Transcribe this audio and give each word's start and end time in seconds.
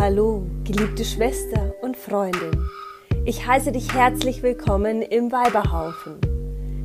Hallo, 0.00 0.46
geliebte 0.64 1.04
Schwester 1.04 1.74
und 1.82 1.94
Freundin. 1.94 2.66
Ich 3.26 3.46
heiße 3.46 3.70
dich 3.70 3.92
herzlich 3.92 4.42
willkommen 4.42 5.02
im 5.02 5.30
Weiberhaufen. 5.30 6.18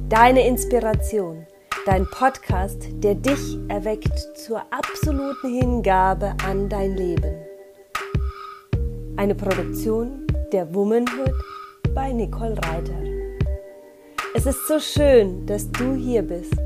Deine 0.10 0.46
Inspiration, 0.46 1.48
dein 1.86 2.06
Podcast, 2.08 2.88
der 2.96 3.16
dich 3.16 3.58
erweckt 3.70 4.38
zur 4.38 4.62
absoluten 4.70 5.48
Hingabe 5.48 6.36
an 6.46 6.68
dein 6.68 6.98
Leben. 6.98 7.36
Eine 9.16 9.34
Produktion 9.34 10.28
der 10.52 10.76
Womanhood 10.76 11.32
bei 11.94 12.12
Nicole 12.12 12.58
Reiter. 12.58 13.02
Es 14.34 14.46
ist 14.46 14.68
so 14.68 14.78
schön, 14.78 15.46
dass 15.46 15.72
du 15.72 15.94
hier 15.94 16.22
bist 16.22 16.60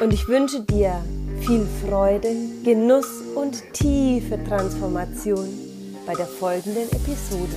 und 0.00 0.14
ich 0.14 0.26
wünsche 0.26 0.62
dir 0.62 1.02
viel 1.40 1.66
Freude, 1.86 2.34
Genuss 2.64 3.20
und 3.34 3.62
tiefe 3.74 4.42
Transformation 4.44 5.65
bei 6.06 6.14
der 6.14 6.26
folgenden 6.26 6.88
Episode. 6.92 7.56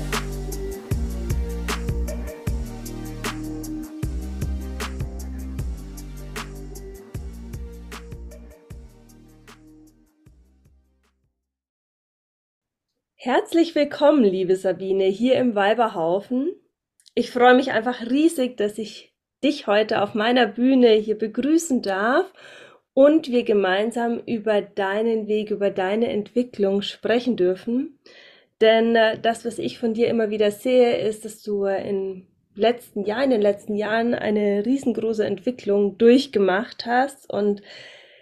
Herzlich 13.16 13.76
willkommen, 13.76 14.23
liebe 14.23 14.55
Sabine, 14.55 15.04
hier 15.04 15.35
im 15.35 15.54
Weiberhaufen. 15.54 16.49
Ich 17.13 17.29
freue 17.29 17.54
mich 17.54 17.71
einfach 17.71 18.09
riesig, 18.09 18.57
dass 18.57 18.79
ich 18.79 19.13
dich 19.43 19.68
heute 19.68 20.02
auf 20.02 20.16
meiner 20.16 20.48
Bühne 20.48 20.93
hier 20.93 21.18
begrüßen 21.18 21.84
darf 21.84 22.34
und 22.93 23.29
wir 23.29 23.43
gemeinsam 23.43 24.20
über 24.26 24.62
deinen 24.62 25.27
Weg, 25.27 25.52
über 25.52 25.70
deine 25.70 26.07
Entwicklung 26.07 26.82
sprechen 26.82 27.35
dürfen. 27.35 27.99
Denn 28.62 28.96
äh, 28.96 29.20
das, 29.20 29.46
was 29.46 29.57
ich 29.57 29.79
von 29.79 29.93
dir 29.93 30.07
immer 30.07 30.29
wieder 30.29 30.52
sehe, 30.52 30.98
ist, 30.98 31.26
dass 31.26 31.41
du 31.41 31.65
in 31.65 32.27
letzten 32.55 33.05
Jahren, 33.05 33.26
in 33.26 33.32
den 33.32 33.41
letzten 33.41 33.76
Jahren 33.76 34.13
eine 34.13 34.66
riesengroße 34.66 35.26
Entwicklung 35.26 35.98
durchgemacht 35.98 36.85
hast 36.85 37.32
und 37.32 37.62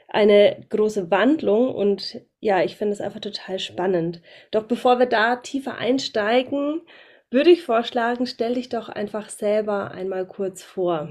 eine 0.09 0.65
große 0.69 1.11
Wandlung 1.11 1.73
und 1.73 2.21
ja, 2.39 2.63
ich 2.63 2.77
finde 2.77 2.93
es 2.93 3.01
einfach 3.01 3.19
total 3.19 3.59
spannend. 3.59 4.21
Doch 4.51 4.63
bevor 4.63 4.99
wir 4.99 5.05
da 5.05 5.37
tiefer 5.37 5.77
einsteigen, 5.77 6.81
würde 7.29 7.49
ich 7.49 7.63
vorschlagen, 7.63 8.25
stell 8.25 8.53
dich 8.55 8.69
doch 8.69 8.87
einfach 8.89 9.29
selber 9.29 9.91
einmal 9.91 10.25
kurz 10.25 10.63
vor. 10.63 11.09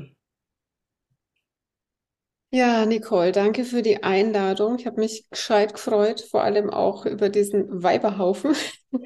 Ja, 2.57 2.87
Nicole, 2.87 3.33
danke 3.33 3.65
für 3.67 3.83
die 3.83 4.03
Einladung. 4.03 4.79
Ich 4.79 4.87
habe 4.87 4.99
mich 5.01 5.29
gescheit 5.29 5.75
gefreut, 5.75 6.23
vor 6.23 6.43
allem 6.43 6.71
auch 6.71 7.05
über 7.05 7.29
diesen 7.29 7.83
Weiberhaufen. 7.83 8.55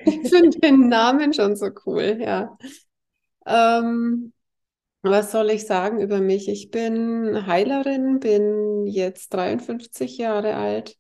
Ich 0.04 0.28
finde 0.28 0.50
den 0.60 0.88
Namen 0.88 1.34
schon 1.34 1.56
so 1.56 1.68
cool, 1.84 2.18
ja. 2.20 2.56
Ähm, 3.46 4.32
was 5.02 5.32
soll 5.32 5.50
ich 5.50 5.66
sagen 5.66 6.00
über 6.00 6.20
mich? 6.20 6.48
Ich 6.48 6.70
bin 6.70 7.46
Heilerin, 7.46 8.20
bin 8.20 8.86
jetzt 8.86 9.34
53 9.34 10.18
Jahre 10.18 10.56
alt, 10.56 10.96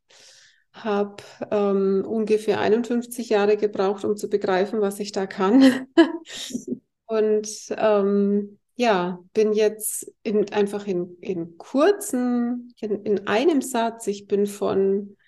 habe 0.72 1.22
ähm, 1.50 2.04
ungefähr 2.06 2.60
51 2.60 3.28
Jahre 3.30 3.58
gebraucht, 3.58 4.04
um 4.04 4.16
zu 4.16 4.28
begreifen, 4.30 4.80
was 4.80 5.00
ich 5.00 5.12
da 5.12 5.26
kann. 5.26 5.88
Und 7.06 7.48
ähm, 7.76 8.59
ja, 8.80 9.22
bin 9.34 9.52
jetzt 9.52 10.10
in, 10.22 10.50
einfach 10.54 10.86
in, 10.86 11.18
in 11.20 11.58
kurzen, 11.58 12.72
in, 12.80 13.04
in 13.04 13.26
einem 13.26 13.60
Satz, 13.60 14.06
ich 14.06 14.26
bin 14.26 14.46
von, 14.46 15.18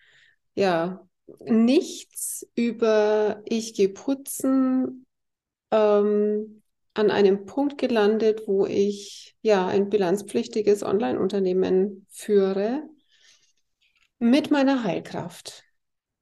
ja, 0.55 1.07
nichts 1.45 2.49
über 2.55 3.43
ich 3.45 3.75
gehe 3.75 3.91
putzen 3.91 5.05
ähm, 5.71 6.63
an 6.95 7.11
einem 7.11 7.45
Punkt 7.45 7.77
gelandet, 7.77 8.45
wo 8.47 8.65
ich 8.65 9.37
ja 9.43 9.67
ein 9.67 9.91
bilanzpflichtiges 9.91 10.83
Online-Unternehmen 10.83 12.07
führe 12.09 12.89
mit 14.19 14.51
meiner 14.51 14.83
Heilkraft. 14.83 15.63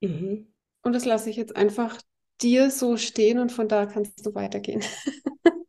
Mhm. 0.01 0.53
Und 0.83 0.95
das 0.95 1.05
lasse 1.05 1.31
ich 1.31 1.37
jetzt 1.37 1.55
einfach 1.55 1.97
dir 2.43 2.73
so 2.73 2.97
stehen 2.97 3.39
und 3.39 3.53
von 3.53 3.69
da 3.69 3.87
kannst 3.87 4.27
du 4.27 4.35
weitergehen. 4.35 4.83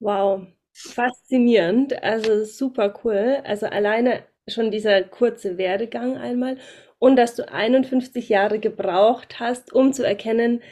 Wow, 0.00 0.46
faszinierend, 0.72 2.02
also 2.02 2.44
super 2.44 2.94
cool. 3.04 3.42
Also 3.44 3.66
alleine 3.66 4.24
schon 4.48 4.70
dieser 4.70 5.02
kurze 5.02 5.58
Werdegang 5.58 6.16
einmal 6.16 6.56
und 6.98 7.16
dass 7.16 7.34
du 7.34 7.48
51 7.50 8.28
Jahre 8.28 8.58
gebraucht 8.60 9.40
hast, 9.40 9.72
um 9.72 9.92
zu 9.92 10.04
erkennen, 10.06 10.62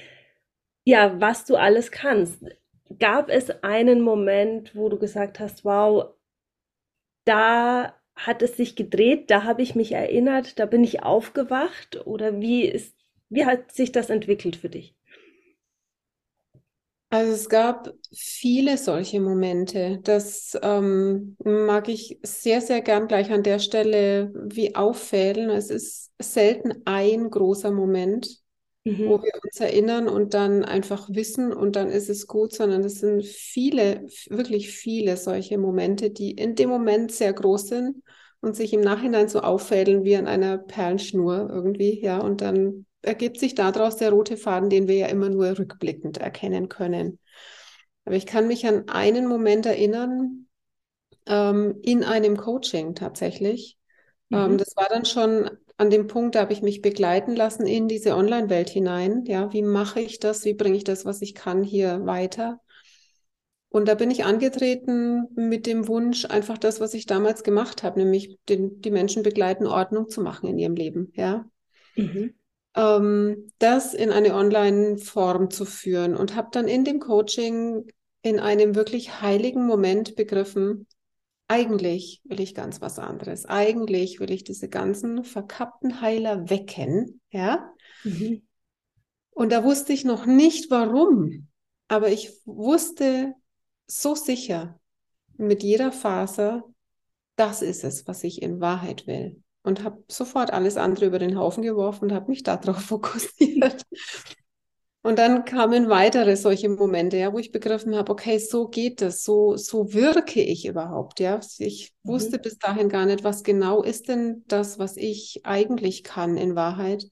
ja, 0.85 1.21
was 1.21 1.45
du 1.47 1.57
alles 1.57 1.93
kannst. 1.93 2.41
Gab 2.99 3.31
es 3.31 3.51
einen 3.65 4.03
Moment, 4.03 4.77
wo 4.77 4.89
du 4.91 4.99
gesagt 4.99 5.41
hast, 5.41 5.65
wow, 5.65 6.15
da 7.25 7.95
hat 8.15 8.41
es 8.43 8.57
sich 8.57 8.77
gedreht, 8.77 9.31
da 9.31 9.45
habe 9.45 9.63
ich 9.63 9.75
mich 9.75 9.93
erinnert, 9.93 10.59
da 10.59 10.65
bin 10.67 10.83
ich 10.85 11.03
aufgewacht 11.03 12.07
oder 12.07 12.41
wie 12.41 12.65
ist, 12.65 12.97
wie 13.29 13.45
hat 13.45 13.73
sich 13.73 13.93
das 13.93 14.09
entwickelt 14.11 14.57
für 14.57 14.69
dich? 14.71 14.95
Also 17.09 17.33
es 17.33 17.49
gab 17.49 17.93
viele 18.13 18.77
solche 18.79 19.21
Momente. 19.21 20.01
Das 20.03 20.59
ähm, 20.61 21.37
mag 21.45 21.89
ich 21.89 22.19
sehr, 22.23 22.61
sehr 22.61 22.81
gern 22.81 23.07
gleich 23.07 23.31
an 23.31 23.45
der 23.45 23.61
Stelle 23.61 24.33
wie 24.35 24.75
auffädeln. 24.75 25.51
Es 25.51 25.71
ist 25.71 26.11
selten 26.21 26.83
ein 26.85 27.31
großer 27.31 27.71
Moment, 27.71 28.41
mhm. 28.85 29.09
wo 29.09 29.23
wir 29.23 29.33
uns 29.45 29.61
erinnern 29.61 30.09
und 30.09 30.35
dann 30.35 30.65
einfach 30.65 31.09
wissen 31.11 31.53
und 31.53 31.77
dann 31.77 31.91
ist 31.91 32.11
es 32.11 32.27
gut, 32.27 32.53
sondern 32.53 32.83
es 32.83 32.99
sind 32.99 33.25
viele, 33.25 34.07
wirklich 34.29 34.71
viele 34.71 35.17
solche 35.17 35.59
Momente, 35.59 36.11
die 36.11 36.33
in 36.33 36.57
dem 36.57 36.69
Moment 36.71 37.13
sehr 37.13 37.33
groß 37.33 37.69
sind 37.69 38.03
und 38.41 38.57
sich 38.57 38.73
im 38.73 38.81
Nachhinein 38.81 39.29
so 39.29 39.41
auffädeln 39.41 40.03
wie 40.03 40.17
an 40.17 40.27
einer 40.27 40.59
Perlenschnur 40.59 41.49
irgendwie, 41.51 42.01
ja, 42.03 42.19
und 42.19 42.41
dann 42.41 42.87
ergibt 43.07 43.39
sich 43.39 43.55
daraus 43.55 43.97
der 43.97 44.11
rote 44.11 44.37
Faden, 44.37 44.69
den 44.69 44.89
wir 44.89 44.97
ja 44.97 45.07
immer 45.07 45.29
nur 45.29 45.59
rückblickend 45.59 46.19
erkennen 46.19 46.69
können. 46.69 47.19
Aber 48.05 48.17
ich 48.17 48.27
kann 48.27 48.49
mich 48.49 48.67
an 48.67 48.89
einen 48.89 49.27
Moment 49.27 49.67
erinnern, 49.67 50.47
ähm, 51.27 51.79
in 51.83 52.05
einem 52.05 52.37
Coaching 52.37 52.95
tatsächlich. 52.95 53.79
Ähm, 54.31 54.53
mhm. 54.53 54.59
das 54.59 54.77
war 54.77 54.89
dann 54.89 55.05
schon 55.05 55.51
an 55.77 55.91
dem 55.91 56.07
Punkt, 56.07 56.35
da 56.35 56.41
habe 56.41 56.53
ich 56.53 56.63
mich 56.63 56.83
begleiten 56.83 57.37
lassen 57.37 57.67
in 57.67 57.87
diese 57.87 58.17
Online-Welt 58.17 58.71
hinein. 58.71 59.25
Ja, 59.27 59.53
wie 59.53 59.63
mache 59.63 60.01
ich 60.01 60.19
das? 60.19 60.45
Wie 60.45 60.55
bringe 60.55 60.77
ich 60.77 60.85
das, 60.85 61.05
was 61.05 61.23
ich 61.23 61.35
kann, 61.35 61.63
hier 61.63 62.07
weiter? 62.07 62.61
Und 63.69 63.89
da 63.89 63.95
bin 63.95 64.11
ich 64.11 64.25
angetreten 64.25 65.27
mit 65.35 65.67
dem 65.67 65.87
Wunsch, 65.87 66.25
einfach 66.25 66.59
das, 66.59 66.81
was 66.81 66.95
ich 66.95 67.07
damals 67.07 67.45
gemacht 67.45 67.83
habe, 67.83 67.99
nämlich 67.99 68.39
den, 68.49 68.81
die 68.81 68.91
Menschen 68.91 69.23
begleiten, 69.23 69.67
Ordnung 69.67 70.09
zu 70.09 70.23
machen 70.23 70.49
in 70.49 70.59
ihrem 70.59 70.75
Leben. 70.75 71.13
Ja. 71.15 71.45
Mhm 71.95 72.35
ähm, 72.77 73.53
das 73.59 73.95
in 73.95 74.13
eine 74.13 74.35
Online-Form 74.35 75.51
zu 75.51 75.65
führen 75.65 76.15
und 76.15 76.37
habe 76.37 76.49
dann 76.53 76.69
in 76.69 76.85
dem 76.85 77.01
Coaching 77.01 77.87
in 78.23 78.39
einem 78.39 78.75
wirklich 78.75 79.21
heiligen 79.23 79.67
Moment 79.67 80.15
begriffen, 80.15 80.87
eigentlich 81.49 82.21
will 82.25 82.41
ich 82.41 82.55
ganz 82.55 82.81
was 82.81 82.99
anderes. 82.99 83.47
Eigentlich 83.47 84.21
will 84.21 84.31
ich 84.31 84.45
diese 84.45 84.69
ganzen 84.69 85.25
verkappten 85.25 86.01
Heiler 86.01 86.51
wecken, 86.51 87.21
ja. 87.31 87.73
Mhm. 88.05 88.43
Und 89.31 89.53
da 89.53 89.65
wusste 89.65 89.93
ich 89.93 90.05
noch 90.05 90.27
nicht 90.27 90.71
warum, 90.71 91.49
aber 91.89 92.11
ich 92.11 92.33
wusste 92.45 93.35
so 93.87 94.15
sicher 94.15 94.81
mit 95.37 95.63
jeder 95.63 95.93
Faser, 95.93 96.65
das 97.37 97.63
ist 97.63 97.85
es, 97.85 98.09
was 98.09 98.25
ich 98.25 98.43
in 98.43 98.61
Wahrheit 98.61 99.07
will 99.07 99.43
und 99.67 99.83
habe 99.83 100.03
sofort 100.09 100.53
alles 100.53 100.77
andere 100.77 101.07
über 101.07 101.19
den 101.19 101.39
Haufen 101.39 101.63
geworfen 101.63 102.05
und 102.05 102.13
habe 102.13 102.31
mich 102.31 102.43
darauf 102.43 102.81
fokussiert. 102.81 103.83
Und 105.03 105.21
dann 105.21 105.45
kamen 105.45 105.89
weitere 105.89 106.37
solche 106.37 106.69
Momente, 106.69 107.17
ja, 107.17 107.33
wo 107.33 107.39
ich 107.39 107.53
begriffen 107.53 107.95
habe, 107.95 108.11
okay, 108.11 108.39
so 108.39 108.67
geht 108.67 109.03
es, 109.03 109.23
so, 109.23 109.57
so 109.57 109.93
wirke 109.93 110.41
ich 110.41 110.67
überhaupt, 110.67 111.21
ja. 111.21 111.39
Ich 111.59 111.93
mhm. 112.03 112.09
wusste 112.11 112.39
bis 112.39 112.59
dahin 112.59 112.89
gar 112.89 113.07
nicht, 113.07 113.23
was 113.23 113.45
genau 113.45 113.83
ist 113.83 114.09
denn 114.09 114.45
das, 114.49 114.81
was 114.81 114.97
ich 114.97 115.43
eigentlich 115.45 116.03
kann 116.03 116.37
in 116.37 116.57
Wahrheit. 116.57 117.05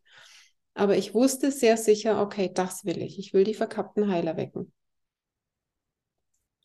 Aber 0.74 0.96
ich 0.96 1.14
wusste 1.14 1.52
sehr 1.52 1.76
sicher, 1.76 2.20
okay, 2.20 2.50
das 2.52 2.84
will 2.84 3.00
ich. 3.00 3.18
Ich 3.20 3.32
will 3.32 3.44
die 3.44 3.54
verkappten 3.54 4.08
Heiler 4.08 4.36
wecken. 4.36 4.72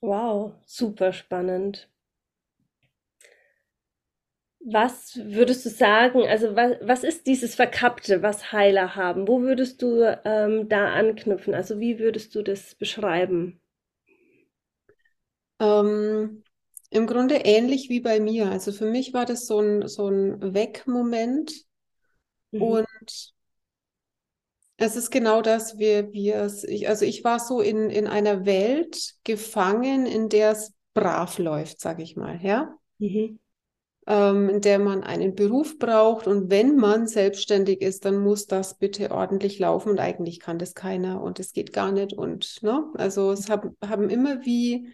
Wow, 0.02 0.54
super 0.66 1.14
spannend. 1.14 1.90
Was 4.64 5.18
würdest 5.22 5.66
du 5.66 5.70
sagen, 5.70 6.22
also 6.26 6.56
was, 6.56 6.78
was 6.82 7.04
ist 7.04 7.28
dieses 7.28 7.56
Verkappte, 7.56 8.24
was 8.24 8.54
Heiler 8.54 8.96
haben? 8.96 9.28
Wo 9.28 9.42
würdest 9.42 9.82
du 9.82 10.02
ähm, 10.24 10.70
da 10.70 10.94
anknüpfen? 10.94 11.54
Also 11.54 11.80
wie 11.82 12.00
würdest 12.00 12.36
du 12.36 12.42
das 12.42 12.74
beschreiben? 12.76 13.60
Ähm, 15.60 16.44
Im 16.90 17.08
Grunde 17.08 17.36
ähnlich 17.36 17.90
wie 17.90 18.00
bei 18.00 18.20
mir. 18.20 18.50
Also 18.52 18.72
für 18.72 18.86
mich 18.86 19.14
war 19.14 19.26
das 19.26 19.46
so 19.48 19.60
ein, 19.60 19.88
so 19.88 20.08
ein 20.10 20.54
Weg-Moment. 20.54 21.52
Mhm. 22.52 22.62
Und 22.62 23.34
Es 24.78 24.96
ist 24.96 25.12
genau 25.12 25.42
das, 25.42 25.78
wir, 25.78 26.12
wir, 26.14 26.52
ich, 26.68 26.88
also 26.88 27.06
ich 27.06 27.24
war 27.24 27.40
so 27.40 27.60
in, 27.62 27.90
in 27.90 28.08
einer 28.08 28.46
Welt 28.46 29.16
gefangen, 29.26 30.06
in 30.06 30.30
der 30.30 30.52
es 30.52 30.74
brav 30.94 31.38
läuft, 31.38 31.82
sage 31.82 32.02
ich 32.02 32.16
mal, 32.16 32.40
ja. 32.42 32.74
Mhm. 33.00 33.40
Ähm, 34.10 34.50
in 34.50 34.62
der 34.62 34.80
man 34.80 35.04
einen 35.04 35.36
Beruf 35.36 35.78
braucht 35.78 36.26
und 36.26 36.50
wenn 36.50 36.78
man 36.78 37.06
selbstständig 37.06 37.80
ist, 37.80 38.06
dann 38.06 38.18
muss 38.18 38.48
das 38.48 38.80
bitte 38.80 39.12
ordentlich 39.12 39.60
laufen 39.60 39.90
und 39.92 40.00
eigentlich 40.00 40.40
kann 40.40 40.58
das 40.58 40.74
keiner 40.74 41.22
und 41.22 41.40
es 41.40 41.54
geht 41.54 41.74
gar 41.74 41.92
nicht 41.92 42.14
und 42.14 42.64
ne, 42.64 42.86
also 42.96 43.32
es 43.32 43.52
haben, 43.52 43.78
haben 43.86 44.10
immer 44.10 44.44
wie 44.44 44.88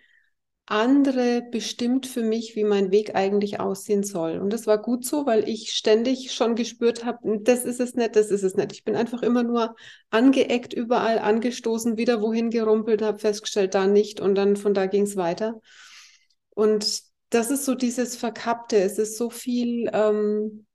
andere 0.66 1.44
bestimmt 1.50 2.08
für 2.08 2.24
mich, 2.24 2.58
wie 2.58 2.66
mein 2.66 2.92
Weg 2.92 3.16
eigentlich 3.16 3.60
aussehen 3.62 4.04
soll. 4.04 4.40
Und 4.40 4.52
das 4.52 4.68
war 4.68 4.82
gut 4.82 5.06
so, 5.06 5.26
weil 5.26 5.48
ich 5.48 5.72
ständig 5.72 6.34
schon 6.34 6.56
gespürt 6.56 7.06
habe, 7.06 7.40
das 7.44 7.64
ist 7.64 7.80
es 7.80 7.94
nicht, 7.94 8.18
das 8.18 8.32
ist 8.32 8.44
es 8.44 8.56
nicht. 8.56 8.74
Ich 8.74 8.84
bin 8.84 8.98
einfach 8.98 9.22
immer 9.22 9.44
nur 9.44 9.76
angeeckt, 10.10 10.74
überall 10.74 11.20
angestoßen, 11.20 11.98
wieder 11.98 12.22
wohin 12.22 12.50
gerumpelt, 12.50 13.02
habe 13.02 13.20
festgestellt, 13.20 13.76
da 13.76 13.88
nicht 13.88 14.20
und 14.20 14.36
dann 14.36 14.58
von 14.58 14.74
da 14.74 14.88
ging 14.88 15.04
es 15.04 15.16
weiter. 15.16 15.62
Und 16.50 17.05
das 17.36 17.52
ist 17.52 17.66
so 17.66 17.76
dieses 17.76 18.16
Verkappte. 18.16 18.78
Es 18.78 18.98
ist 18.98 19.18
so 19.18 19.30
viel, 19.30 19.90
ähm, 19.92 20.66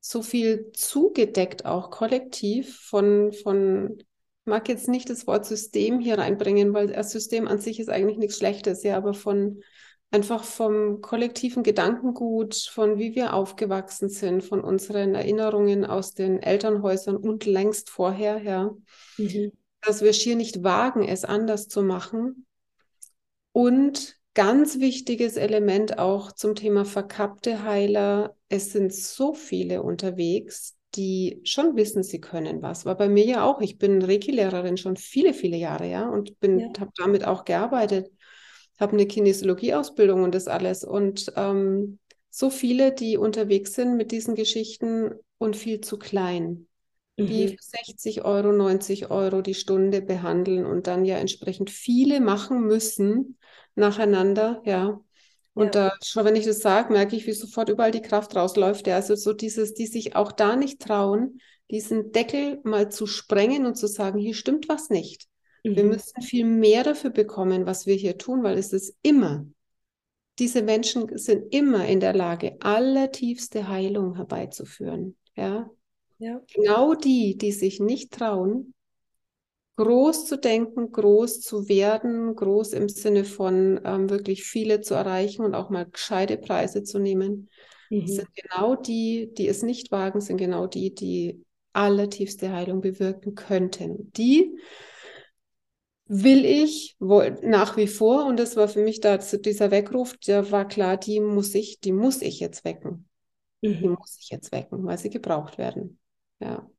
so 0.00 0.20
viel 0.20 0.72
zugedeckt 0.72 1.64
auch 1.64 1.90
kollektiv 1.90 2.80
von, 2.80 3.32
von 3.32 4.02
mag 4.44 4.68
jetzt 4.68 4.88
nicht 4.88 5.08
das 5.10 5.28
Wort 5.28 5.46
System 5.46 6.00
hier 6.00 6.18
reinbringen, 6.18 6.74
weil 6.74 6.88
das 6.88 7.12
System 7.12 7.46
an 7.46 7.60
sich 7.60 7.78
ist 7.78 7.88
eigentlich 7.88 8.18
nichts 8.18 8.36
Schlechtes, 8.36 8.82
ja, 8.82 8.96
aber 8.96 9.14
von 9.14 9.60
einfach 10.10 10.42
vom 10.42 11.02
kollektiven 11.02 11.62
Gedankengut, 11.62 12.56
von 12.56 12.98
wie 12.98 13.14
wir 13.14 13.32
aufgewachsen 13.32 14.08
sind, 14.08 14.42
von 14.42 14.62
unseren 14.62 15.14
Erinnerungen 15.14 15.84
aus 15.84 16.14
den 16.14 16.42
Elternhäusern 16.42 17.16
und 17.16 17.44
längst 17.44 17.90
vorher, 17.90 18.42
ja, 18.42 18.70
mhm. 19.18 19.52
dass 19.82 20.02
wir 20.02 20.12
schier 20.12 20.34
nicht 20.34 20.64
wagen, 20.64 21.06
es 21.06 21.24
anders 21.24 21.68
zu 21.68 21.82
machen. 21.82 22.46
Und 23.52 24.15
ganz 24.36 24.80
wichtiges 24.80 25.38
Element 25.38 25.98
auch 25.98 26.30
zum 26.30 26.54
Thema 26.54 26.84
verkappte 26.84 27.64
Heiler. 27.64 28.36
Es 28.50 28.70
sind 28.70 28.92
so 28.94 29.32
viele 29.32 29.82
unterwegs, 29.82 30.76
die 30.94 31.40
schon 31.42 31.74
wissen, 31.74 32.02
sie 32.02 32.20
können 32.20 32.60
was. 32.60 32.84
War 32.84 32.98
bei 32.98 33.08
mir 33.08 33.24
ja 33.24 33.44
auch. 33.44 33.62
Ich 33.62 33.78
bin 33.78 34.02
Reiki-Lehrerin 34.02 34.76
schon 34.76 34.96
viele, 34.96 35.32
viele 35.32 35.56
Jahre, 35.56 35.88
ja, 35.88 36.06
und 36.06 36.38
bin, 36.38 36.60
ja. 36.60 36.68
habe 36.78 36.90
damit 36.96 37.24
auch 37.24 37.46
gearbeitet. 37.46 38.10
Habe 38.78 38.92
eine 38.92 39.06
Kinesiologie-Ausbildung 39.06 40.22
und 40.22 40.34
das 40.34 40.48
alles. 40.48 40.84
Und 40.84 41.32
ähm, 41.34 41.98
so 42.28 42.50
viele, 42.50 42.92
die 42.92 43.16
unterwegs 43.16 43.72
sind 43.72 43.96
mit 43.96 44.12
diesen 44.12 44.34
Geschichten 44.34 45.14
und 45.38 45.56
viel 45.56 45.80
zu 45.80 45.98
klein. 45.98 46.66
Mhm. 47.16 47.26
Die 47.26 47.48
für 47.48 47.56
60 47.60 48.24
Euro, 48.24 48.52
90 48.52 49.10
Euro 49.10 49.42
die 49.42 49.54
Stunde 49.54 50.02
behandeln 50.02 50.66
und 50.66 50.86
dann 50.86 51.04
ja 51.04 51.16
entsprechend 51.16 51.70
viele 51.70 52.20
machen 52.20 52.66
müssen 52.66 53.38
nacheinander, 53.74 54.62
ja. 54.64 55.00
Und 55.54 55.74
ja. 55.74 55.88
da 55.88 55.92
schon, 56.04 56.26
wenn 56.26 56.36
ich 56.36 56.44
das 56.44 56.60
sage, 56.60 56.92
merke 56.92 57.16
ich, 57.16 57.26
wie 57.26 57.32
sofort 57.32 57.70
überall 57.70 57.90
die 57.90 58.02
Kraft 58.02 58.36
rausläuft. 58.36 58.86
Ja, 58.86 58.96
also 58.96 59.14
so 59.14 59.32
dieses, 59.32 59.72
die 59.72 59.86
sich 59.86 60.14
auch 60.14 60.32
da 60.32 60.54
nicht 60.54 60.80
trauen, 60.80 61.40
diesen 61.70 62.12
Deckel 62.12 62.60
mal 62.62 62.90
zu 62.90 63.06
sprengen 63.06 63.64
und 63.64 63.76
zu 63.76 63.86
sagen, 63.86 64.18
hier 64.18 64.34
stimmt 64.34 64.68
was 64.68 64.90
nicht. 64.90 65.26
Mhm. 65.64 65.76
Wir 65.76 65.84
müssen 65.84 66.20
viel 66.22 66.44
mehr 66.44 66.84
dafür 66.84 67.10
bekommen, 67.10 67.64
was 67.64 67.86
wir 67.86 67.94
hier 67.94 68.18
tun, 68.18 68.42
weil 68.42 68.58
es 68.58 68.74
ist 68.74 68.96
immer, 69.02 69.46
diese 70.38 70.62
Menschen 70.62 71.16
sind 71.16 71.54
immer 71.54 71.86
in 71.86 72.00
der 72.00 72.12
Lage, 72.12 72.58
allertiefste 72.60 73.68
Heilung 73.68 74.16
herbeizuführen. 74.16 75.16
Ja. 75.34 75.70
Ja. 76.18 76.40
Genau 76.54 76.94
die, 76.94 77.36
die 77.36 77.52
sich 77.52 77.80
nicht 77.80 78.12
trauen, 78.12 78.74
groß 79.76 80.26
zu 80.26 80.38
denken, 80.38 80.90
groß 80.90 81.40
zu 81.40 81.68
werden, 81.68 82.34
groß 82.34 82.72
im 82.72 82.88
Sinne 82.88 83.24
von 83.24 83.80
ähm, 83.84 84.10
wirklich 84.10 84.44
viele 84.44 84.80
zu 84.80 84.94
erreichen 84.94 85.44
und 85.44 85.54
auch 85.54 85.70
mal 85.70 85.86
gescheite 85.86 86.38
Preise 86.38 86.82
zu 86.82 86.98
nehmen, 86.98 87.48
mhm. 87.90 88.06
sind 88.06 88.28
genau 88.34 88.74
die, 88.74 89.32
die 89.36 89.48
es 89.48 89.62
nicht 89.62 89.92
wagen, 89.92 90.20
sind 90.20 90.38
genau 90.38 90.66
die, 90.66 90.94
die 90.94 91.44
allertiefste 91.72 92.52
Heilung 92.52 92.80
bewirken 92.80 93.34
könnten. 93.34 94.10
Die 94.12 94.56
will 96.06 96.44
ich 96.44 96.96
wohl, 96.98 97.36
nach 97.42 97.76
wie 97.76 97.88
vor, 97.88 98.26
und 98.26 98.38
das 98.38 98.56
war 98.56 98.68
für 98.68 98.82
mich 98.82 99.00
da 99.00 99.18
dieser 99.18 99.70
Weckruf, 99.70 100.16
der 100.18 100.50
war 100.50 100.66
klar, 100.66 100.96
die 100.96 101.20
muss 101.20 101.54
ich, 101.54 101.80
die 101.80 101.92
muss 101.92 102.22
ich 102.22 102.40
jetzt 102.40 102.64
wecken. 102.64 103.08
Mhm. 103.60 103.78
Die 103.78 103.88
muss 103.88 104.18
ich 104.20 104.30
jetzt 104.30 104.52
wecken, 104.52 104.84
weil 104.86 104.98
sie 104.98 105.10
gebraucht 105.10 105.58
werden. 105.58 105.98
Ja. 106.40 106.70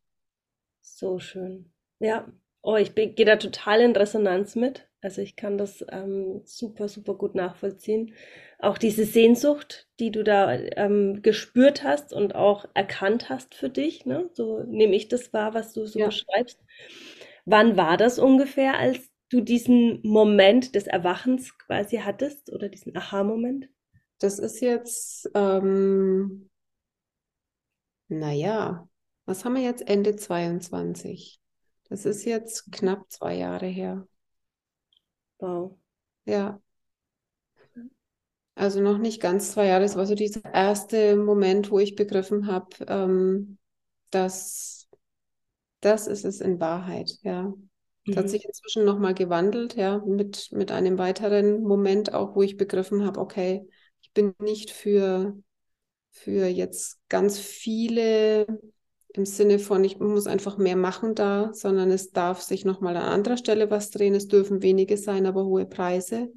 So 0.81 1.19
schön. 1.19 1.71
Ja, 1.99 2.31
Oh, 2.67 2.75
ich 2.75 2.95
gehe 2.95 3.25
da 3.25 3.37
total 3.37 3.79
in 3.79 3.95
Resonanz 3.95 4.57
mit. 4.57 4.89
Also 5.01 5.21
ich 5.21 5.37
kann 5.37 5.57
das 5.57 5.85
ähm, 5.89 6.41
super, 6.43 6.89
super 6.89 7.13
gut 7.13 7.33
nachvollziehen. 7.33 8.13
Auch 8.59 8.77
diese 8.77 9.05
Sehnsucht, 9.05 9.87
die 10.01 10.11
du 10.11 10.21
da 10.21 10.51
ähm, 10.53 11.21
gespürt 11.21 11.85
hast 11.85 12.11
und 12.11 12.35
auch 12.35 12.65
erkannt 12.73 13.29
hast 13.29 13.55
für 13.55 13.69
dich, 13.69 14.05
ne? 14.05 14.29
so 14.33 14.63
nehme 14.63 14.97
ich 14.97 15.07
das 15.07 15.31
wahr, 15.31 15.53
was 15.53 15.71
du 15.71 15.85
so 15.85 15.99
ja. 15.99 16.07
beschreibst. 16.07 16.59
Wann 17.45 17.77
war 17.77 17.95
das 17.95 18.19
ungefähr, 18.19 18.77
als 18.77 18.99
du 19.29 19.39
diesen 19.39 20.01
Moment 20.03 20.75
des 20.75 20.87
Erwachens 20.87 21.57
quasi 21.57 21.99
hattest 21.99 22.51
oder 22.51 22.67
diesen 22.67 22.97
Aha-Moment? 22.97 23.69
Das 24.19 24.39
ist 24.39 24.59
jetzt, 24.59 25.29
ähm, 25.35 26.49
naja, 28.09 28.89
was 29.27 29.43
haben 29.43 29.55
wir 29.55 29.61
jetzt 29.61 29.87
Ende 29.87 30.15
22? 30.15 31.39
Das 31.89 32.05
ist 32.05 32.23
jetzt 32.23 32.71
knapp 32.71 33.11
zwei 33.11 33.35
Jahre 33.35 33.67
her. 33.67 34.07
Wow. 35.39 35.77
Ja. 36.25 36.61
Also 38.55 38.81
noch 38.81 38.97
nicht 38.97 39.21
ganz 39.21 39.51
zwei 39.51 39.67
Jahre. 39.67 39.83
Es 39.83 39.95
war 39.97 40.05
so 40.05 40.15
dieser 40.15 40.43
erste 40.45 41.17
Moment, 41.17 41.69
wo 41.69 41.77
ich 41.77 41.95
begriffen 41.95 42.47
habe, 42.47 42.69
ähm, 42.87 43.57
dass 44.09 44.87
das 45.81 46.07
ist 46.07 46.25
es 46.25 46.39
in 46.39 46.59
Wahrheit. 46.61 47.11
Ja. 47.21 47.53
Es 48.07 48.15
mhm. 48.15 48.19
hat 48.19 48.29
sich 48.29 48.45
inzwischen 48.45 48.85
nochmal 48.85 49.13
gewandelt, 49.13 49.75
ja, 49.75 49.99
mit, 49.99 50.49
mit 50.53 50.71
einem 50.71 50.97
weiteren 50.97 51.61
Moment 51.63 52.13
auch, 52.13 52.33
wo 52.35 52.41
ich 52.41 52.55
begriffen 52.55 53.05
habe, 53.05 53.19
okay, 53.19 53.67
ich 54.01 54.13
bin 54.13 54.33
nicht 54.39 54.71
für, 54.71 55.37
für 56.11 56.47
jetzt 56.47 56.97
ganz 57.09 57.37
viele 57.37 58.47
im 59.13 59.25
Sinne 59.25 59.59
von, 59.59 59.83
ich 59.83 59.99
muss 59.99 60.27
einfach 60.27 60.57
mehr 60.57 60.75
machen 60.75 61.15
da, 61.15 61.51
sondern 61.53 61.91
es 61.91 62.11
darf 62.11 62.41
sich 62.41 62.65
nochmal 62.65 62.97
an 62.97 63.03
anderer 63.03 63.37
Stelle 63.37 63.71
was 63.71 63.89
drehen. 63.89 64.15
Es 64.15 64.27
dürfen 64.27 64.61
wenige 64.61 64.97
sein, 64.97 65.25
aber 65.25 65.45
hohe 65.45 65.65
Preise. 65.65 66.31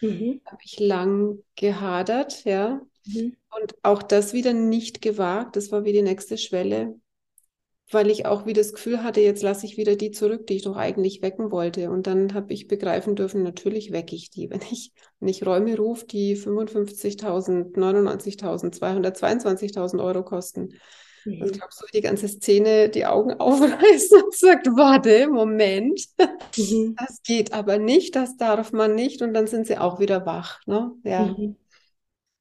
Mhm. 0.00 0.40
Habe 0.44 0.62
ich 0.64 0.80
lang 0.80 1.38
gehadert, 1.56 2.44
ja. 2.44 2.80
Mhm. 3.06 3.36
Und 3.56 3.74
auch 3.82 4.02
das 4.02 4.32
wieder 4.32 4.52
nicht 4.52 5.02
gewagt. 5.02 5.56
Das 5.56 5.70
war 5.70 5.84
wie 5.84 5.92
die 5.92 6.02
nächste 6.02 6.38
Schwelle, 6.38 6.98
weil 7.90 8.10
ich 8.10 8.26
auch 8.26 8.46
wieder 8.46 8.62
das 8.62 8.72
Gefühl 8.72 9.02
hatte, 9.02 9.20
jetzt 9.20 9.42
lasse 9.42 9.66
ich 9.66 9.76
wieder 9.76 9.94
die 9.94 10.10
zurück, 10.10 10.46
die 10.46 10.56
ich 10.56 10.62
doch 10.62 10.76
eigentlich 10.76 11.22
wecken 11.22 11.50
wollte. 11.50 11.90
Und 11.90 12.06
dann 12.06 12.34
habe 12.34 12.52
ich 12.52 12.66
begreifen 12.66 13.14
dürfen, 13.14 13.42
natürlich 13.42 13.92
wecke 13.92 14.16
ich 14.16 14.30
die. 14.30 14.50
Wenn 14.50 14.62
ich, 14.62 14.92
wenn 15.20 15.28
ich 15.28 15.46
Räume 15.46 15.76
rufe, 15.76 16.06
die 16.06 16.36
55.000, 16.36 17.76
99.000, 17.76 18.74
222.000 18.74 20.02
Euro 20.02 20.24
kosten, 20.24 20.70
Mhm. 21.24 21.42
Und 21.42 21.50
ich 21.50 21.58
glaube, 21.58 21.72
so 21.72 21.86
wie 21.86 21.96
die 21.96 22.02
ganze 22.02 22.28
Szene 22.28 22.88
die 22.88 23.06
Augen 23.06 23.32
aufreißt 23.38 24.12
und 24.12 24.34
sagt, 24.34 24.66
warte, 24.68 25.28
Moment, 25.28 26.00
mhm. 26.56 26.96
das 26.98 27.22
geht 27.22 27.52
aber 27.52 27.78
nicht, 27.78 28.16
das 28.16 28.36
darf 28.36 28.72
man 28.72 28.94
nicht. 28.94 29.22
Und 29.22 29.34
dann 29.34 29.46
sind 29.46 29.66
sie 29.66 29.78
auch 29.78 30.00
wieder 30.00 30.26
wach. 30.26 30.60
Ne? 30.66 30.92
Ja. 31.04 31.26
Mhm. 31.26 31.56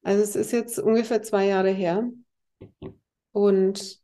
Also 0.04 0.22
es 0.24 0.36
ist 0.36 0.52
jetzt 0.52 0.80
ungefähr 0.80 1.22
zwei 1.22 1.48
Jahre 1.48 1.72
her. 1.72 2.10
Und 3.32 4.02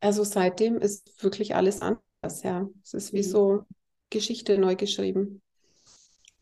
also 0.00 0.24
seitdem 0.24 0.78
ist 0.78 1.22
wirklich 1.22 1.54
alles 1.54 1.80
anders, 1.80 2.42
ja. 2.42 2.68
Es 2.82 2.94
ist 2.94 3.12
wie 3.12 3.18
mhm. 3.18 3.30
so 3.30 3.62
Geschichte 4.10 4.58
neu 4.58 4.76
geschrieben. 4.76 5.42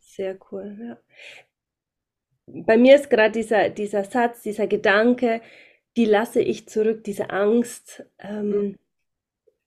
Sehr 0.01 0.39
cool, 0.51 0.77
ja. 0.81 0.99
Bei 2.47 2.77
mir 2.77 2.97
ist 2.97 3.11
gerade 3.11 3.33
dieser, 3.33 3.69
dieser 3.69 4.05
Satz, 4.05 4.43
dieser 4.43 4.67
Gedanke, 4.67 5.41
die 5.97 6.05
lasse 6.05 6.41
ich 6.41 6.69
zurück, 6.69 7.05
diese 7.05 7.31
Angst, 7.31 8.05
ähm, 8.19 8.77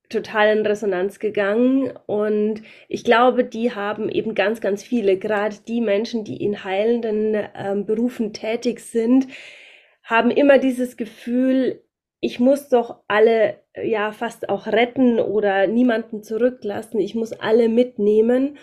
total 0.10 0.58
in 0.58 0.66
Resonanz 0.66 1.20
gegangen. 1.20 1.92
Und 2.06 2.62
ich 2.88 3.04
glaube, 3.04 3.44
die 3.44 3.74
haben 3.74 4.10
eben 4.10 4.36
ganz, 4.36 4.62
ganz 4.62 4.84
viele, 4.84 5.18
gerade 5.18 5.56
die 5.68 5.82
Menschen, 5.82 6.24
die 6.24 6.38
in 6.38 6.64
heilenden 6.64 7.48
ähm, 7.56 7.86
Berufen 7.86 8.32
tätig 8.34 8.80
sind, 8.80 9.28
haben 10.04 10.32
immer 10.32 10.60
dieses 10.60 10.98
Gefühl, 10.98 11.82
ich 12.20 12.40
muss 12.40 12.70
doch 12.70 13.02
alle 13.08 13.60
ja 13.82 14.12
fast 14.12 14.48
auch 14.48 14.68
retten 14.68 15.20
oder 15.20 15.68
niemanden 15.68 16.24
zurücklassen, 16.24 17.00
ich 17.00 17.16
muss 17.16 17.34
alle 17.34 17.68
mitnehmen. 17.68 18.58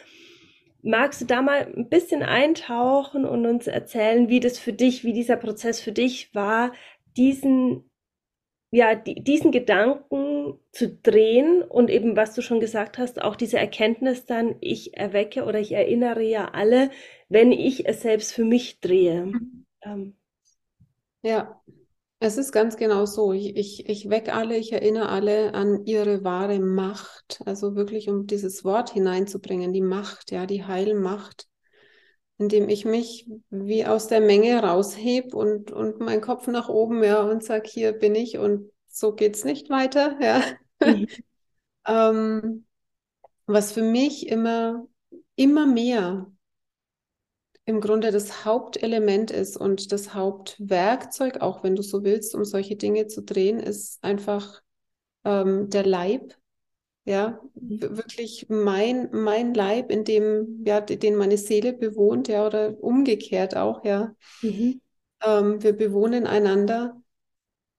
Magst 0.82 1.20
du 1.20 1.26
da 1.26 1.42
mal 1.42 1.70
ein 1.76 1.90
bisschen 1.90 2.22
eintauchen 2.22 3.26
und 3.26 3.44
uns 3.44 3.66
erzählen, 3.66 4.30
wie 4.30 4.40
das 4.40 4.58
für 4.58 4.72
dich, 4.72 5.04
wie 5.04 5.12
dieser 5.12 5.36
Prozess 5.36 5.78
für 5.78 5.92
dich 5.92 6.34
war, 6.34 6.72
diesen 7.16 7.84
ja, 8.72 8.94
die, 8.94 9.16
diesen 9.22 9.52
Gedanken 9.52 10.54
zu 10.72 10.90
drehen 11.02 11.62
und 11.62 11.90
eben, 11.90 12.16
was 12.16 12.34
du 12.34 12.42
schon 12.42 12.60
gesagt 12.60 12.98
hast, 12.98 13.22
auch 13.22 13.36
diese 13.36 13.58
Erkenntnis 13.58 14.26
dann, 14.26 14.56
ich 14.60 14.96
erwecke 14.96 15.44
oder 15.44 15.58
ich 15.60 15.72
erinnere 15.72 16.22
ja 16.22 16.50
alle, 16.52 16.90
wenn 17.28 17.52
ich 17.52 17.88
es 17.88 18.02
selbst 18.02 18.32
für 18.32 18.44
mich 18.44 18.80
drehe. 18.80 19.26
Mhm. 19.26 19.66
Ähm, 19.82 20.16
Ja, 21.22 21.60
es 22.20 22.38
ist 22.38 22.52
ganz 22.52 22.76
genau 22.76 23.06
so. 23.06 23.32
Ich, 23.32 23.56
ich, 23.56 23.88
ich 23.88 24.10
wecke 24.10 24.34
alle, 24.34 24.56
ich 24.56 24.72
erinnere 24.72 25.08
alle 25.10 25.54
an 25.54 25.86
ihre 25.86 26.24
wahre 26.24 26.60
Macht. 26.60 27.42
Also 27.46 27.76
wirklich, 27.76 28.08
um 28.08 28.26
dieses 28.26 28.64
Wort 28.64 28.92
hineinzubringen, 28.92 29.72
die 29.72 29.82
Macht, 29.82 30.30
ja, 30.32 30.46
die 30.46 30.64
Heilmacht, 30.64 31.48
indem 32.40 32.68
ich 32.70 32.84
mich 32.86 33.28
wie 33.50 33.86
aus 33.86 34.08
der 34.08 34.20
Menge 34.22 34.62
rausheb 34.62 35.34
und, 35.34 35.72
und 35.72 36.00
meinen 36.00 36.22
Kopf 36.22 36.48
nach 36.48 36.68
oben, 36.70 37.04
ja, 37.04 37.22
und 37.22 37.44
sage, 37.44 37.70
hier 37.70 37.92
bin 37.92 38.16
ich 38.16 38.38
und 38.38 38.70
so 38.88 39.14
geht's 39.14 39.44
nicht 39.44 39.70
weiter, 39.70 40.18
ja. 40.22 40.42
mhm, 40.80 41.06
Ähm, 41.86 42.66
was 43.46 43.72
für 43.72 43.82
mich 43.82 44.28
immer, 44.28 44.86
immer 45.36 45.66
mehr 45.66 46.32
im 47.64 47.80
Grunde 47.80 48.10
das 48.10 48.44
Hauptelement 48.44 49.30
ist 49.30 49.56
und 49.56 49.92
das 49.92 50.14
Hauptwerkzeug, 50.14 51.40
auch 51.40 51.62
wenn 51.62 51.76
du 51.76 51.82
so 51.82 52.02
willst, 52.04 52.34
um 52.34 52.44
solche 52.44 52.76
Dinge 52.76 53.06
zu 53.06 53.22
drehen, 53.22 53.60
ist 53.60 54.02
einfach 54.02 54.60
ähm, 55.24 55.70
der 55.70 55.86
Leib. 55.86 56.34
Ja, 57.04 57.40
mhm, 57.60 57.80
wirklich 57.80 58.46
mein, 58.48 59.08
mein 59.12 59.54
Leib, 59.54 59.90
in 59.90 60.04
dem, 60.04 60.62
ja, 60.66 60.80
den 60.80 61.16
meine 61.16 61.38
Seele 61.38 61.72
bewohnt, 61.72 62.28
ja, 62.28 62.46
oder 62.46 62.78
umgekehrt 62.82 63.56
auch, 63.56 63.84
ja. 63.84 64.14
mhm, 64.42 64.80
Ähm, 65.24 65.62
wir 65.62 65.72
bewohnen 65.76 66.26
einander. 66.26 67.00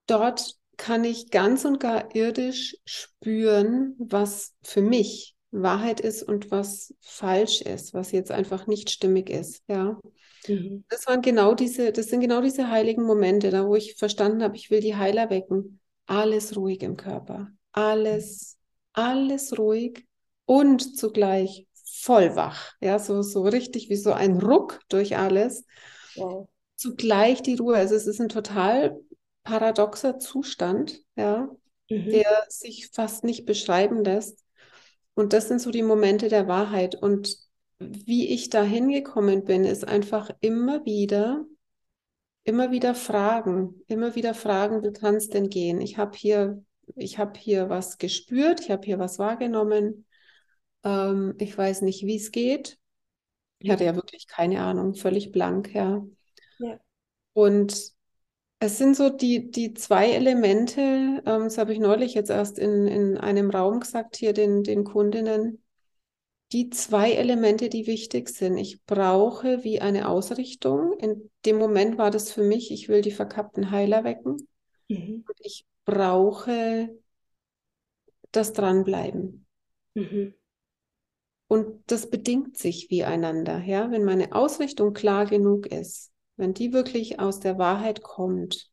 Dort 0.08 0.58
kann 0.78 1.04
ich 1.06 1.32
ganz 1.32 1.66
und 1.66 1.80
gar 1.80 2.16
irdisch 2.16 2.78
spüren, 2.86 3.96
was 4.00 4.56
für 4.64 4.82
mich 4.82 5.36
Wahrheit 5.52 6.00
ist 6.02 6.24
und 6.24 6.52
was 6.52 6.94
falsch 7.02 7.62
ist, 7.62 7.94
was 7.94 8.12
jetzt 8.12 8.32
einfach 8.32 8.68
nicht 8.68 8.90
stimmig 8.92 9.30
ist, 9.30 9.64
ja. 9.70 10.00
mhm, 10.48 10.84
Das 10.90 11.08
waren 11.08 11.22
genau 11.22 11.56
diese, 11.56 11.92
das 11.94 12.08
sind 12.08 12.22
genau 12.22 12.42
diese 12.42 12.70
heiligen 12.70 13.04
Momente, 13.04 13.52
da 13.52 13.68
wo 13.68 13.76
ich 13.76 13.96
verstanden 13.98 14.44
habe, 14.44 14.58
ich 14.58 14.72
will 14.72 14.82
die 14.82 14.96
Heiler 14.98 15.30
wecken. 15.30 15.80
Alles 16.08 16.56
ruhig 16.58 16.84
im 16.84 16.98
Körper. 16.98 17.52
Alles, 17.74 18.58
alles 18.94 19.58
ruhig 19.58 20.06
und 20.46 20.98
zugleich 20.98 21.68
voll 22.02 22.36
wach. 22.36 22.74
Ja, 22.82 23.00
so, 23.00 23.22
so 23.22 23.44
richtig 23.44 23.90
wie 23.90 23.96
so 23.96 24.14
ein 24.14 24.38
Ruck 24.40 24.80
durch 24.90 25.18
alles. 25.18 25.66
wow. 26.16 26.48
Zugleich 26.76 27.42
die 27.42 27.56
Ruhe. 27.56 27.76
Also 27.76 27.96
es 27.96 28.08
ist 28.08 28.20
ein 28.20 28.30
total 28.30 29.00
paradoxer 29.44 30.20
Zustand, 30.20 31.00
ja, 31.16 31.50
Mhm, 31.90 32.12
der 32.12 32.46
sich 32.50 32.90
fast 32.92 33.24
nicht 33.24 33.46
beschreiben 33.46 34.04
lässt. 34.04 34.44
Und 35.14 35.34
das 35.34 35.48
sind 35.48 35.62
so 35.62 35.72
die 35.72 35.84
Momente 35.84 36.30
der 36.30 36.48
Wahrheit. 36.48 36.96
Und 36.96 37.38
wie 37.80 38.30
ich 38.30 38.50
da 38.50 38.64
hingekommen 38.64 39.46
bin, 39.46 39.66
ist 39.66 39.88
einfach 39.88 40.32
immer 40.42 40.86
wieder, 40.86 41.46
immer 42.44 42.72
wieder 42.72 42.96
fragen, 42.96 43.82
immer 43.88 44.16
wieder 44.16 44.34
fragen, 44.34 44.84
wie 44.84 44.92
kann 44.94 45.16
es 45.16 45.30
denn 45.30 45.50
gehen? 45.50 45.82
Ich 45.82 45.98
habe 45.98 46.18
hier, 46.18 46.64
ich 46.96 47.18
habe 47.18 47.40
hier 47.40 47.70
was 47.70 47.98
gespürt, 47.98 48.62
ich 48.62 48.72
habe 48.72 48.86
hier 48.86 49.00
was 49.00 49.20
wahrgenommen. 49.20 50.06
Ähm, 50.84 51.36
ich 51.40 51.58
weiß 51.58 51.82
nicht, 51.84 52.06
wie 52.06 52.18
es 52.18 52.32
geht. 52.32 52.80
Ich 53.60 53.72
hatte 53.72 53.86
ja 53.86 53.96
wirklich 53.96 54.28
keine 54.28 54.62
Ahnung, 54.64 54.96
völlig 54.96 55.32
blank, 55.32 55.74
ja. 55.76 56.06
ja, 56.60 56.80
Und 57.34 57.94
es 58.60 58.78
sind 58.78 58.96
so 58.98 59.10
die, 59.10 59.52
die 59.52 59.74
zwei 59.74 60.12
Elemente, 60.12 60.82
ähm, 60.82 61.44
das 61.46 61.58
habe 61.58 61.74
ich 61.74 61.80
neulich 61.80 62.14
jetzt 62.16 62.30
erst 62.32 62.60
in, 62.60 62.88
in 62.88 63.18
einem 63.18 63.50
Raum 63.52 63.80
gesagt, 63.82 64.18
hier 64.18 64.34
den, 64.34 64.64
den 64.64 64.84
Kundinnen. 64.86 65.64
die 66.52 66.70
zwei 66.70 67.14
Elemente, 67.14 67.68
die 67.70 67.88
wichtig 67.88 68.30
sind. 68.30 68.58
Ich 68.58 68.84
brauche 68.86 69.64
wie 69.64 69.82
eine 69.82 70.08
Ausrichtung. 70.08 70.94
In 71.00 71.32
dem 71.46 71.58
Moment 71.58 71.98
war 71.98 72.12
das 72.12 72.32
für 72.32 72.44
mich, 72.44 72.72
ich 72.72 72.90
will 72.90 73.02
die 73.02 73.12
verkappten 73.12 73.72
Heiler 73.72 74.04
wecken. 74.04 74.48
mhm, 74.90 75.24
ich 75.40 75.66
brauche 75.92 76.90
das 78.34 78.52
Dranbleiben. 78.52 79.46
mhm, 79.96 80.32
Und 81.48 81.84
das 81.88 82.10
bedingt 82.10 82.58
sich 82.58 82.90
wie 82.90 83.04
einander. 83.04 83.60
Ja? 83.64 83.92
Wenn 83.92 84.04
meine 84.06 84.34
Ausrichtung 84.34 84.94
klar 84.94 85.26
genug 85.26 85.68
ist, 85.68 86.12
wenn 86.38 86.54
die 86.54 86.74
wirklich 86.74 87.20
aus 87.20 87.40
der 87.40 87.58
Wahrheit 87.58 88.02
kommt, 88.04 88.70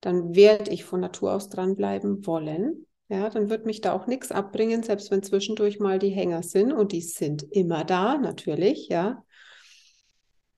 dann 0.00 0.34
werde 0.34 0.70
ich 0.72 0.84
von 0.84 1.00
Natur 1.00 1.34
aus 1.34 1.48
dranbleiben 1.50 2.26
wollen. 2.26 2.86
Ja, 3.08 3.30
dann 3.30 3.50
wird 3.50 3.66
mich 3.66 3.80
da 3.82 3.92
auch 3.94 4.06
nichts 4.06 4.32
abbringen, 4.32 4.82
selbst 4.82 5.10
wenn 5.10 5.22
zwischendurch 5.22 5.80
mal 5.80 5.98
die 5.98 6.10
Hänger 6.10 6.42
sind 6.42 6.72
und 6.72 6.92
die 6.92 7.02
sind 7.02 7.44
immer 7.52 7.84
da, 7.84 8.18
natürlich, 8.18 8.88
ja. 8.88 9.24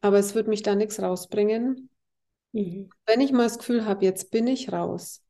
Aber 0.03 0.19
es 0.21 0.37
wird 0.37 0.47
mich 0.47 0.63
da 0.63 0.77
nichts 0.77 1.03
rausbringen. 1.03 1.91
mhm, 2.55 2.89
Wenn 3.07 3.23
ich 3.23 3.33
mal 3.33 3.45
das 3.45 3.57
Gefühl 3.59 3.87
habe, 3.87 4.05
jetzt 4.05 4.31
bin 4.31 4.47
ich 4.47 4.71
raus, 4.73 5.24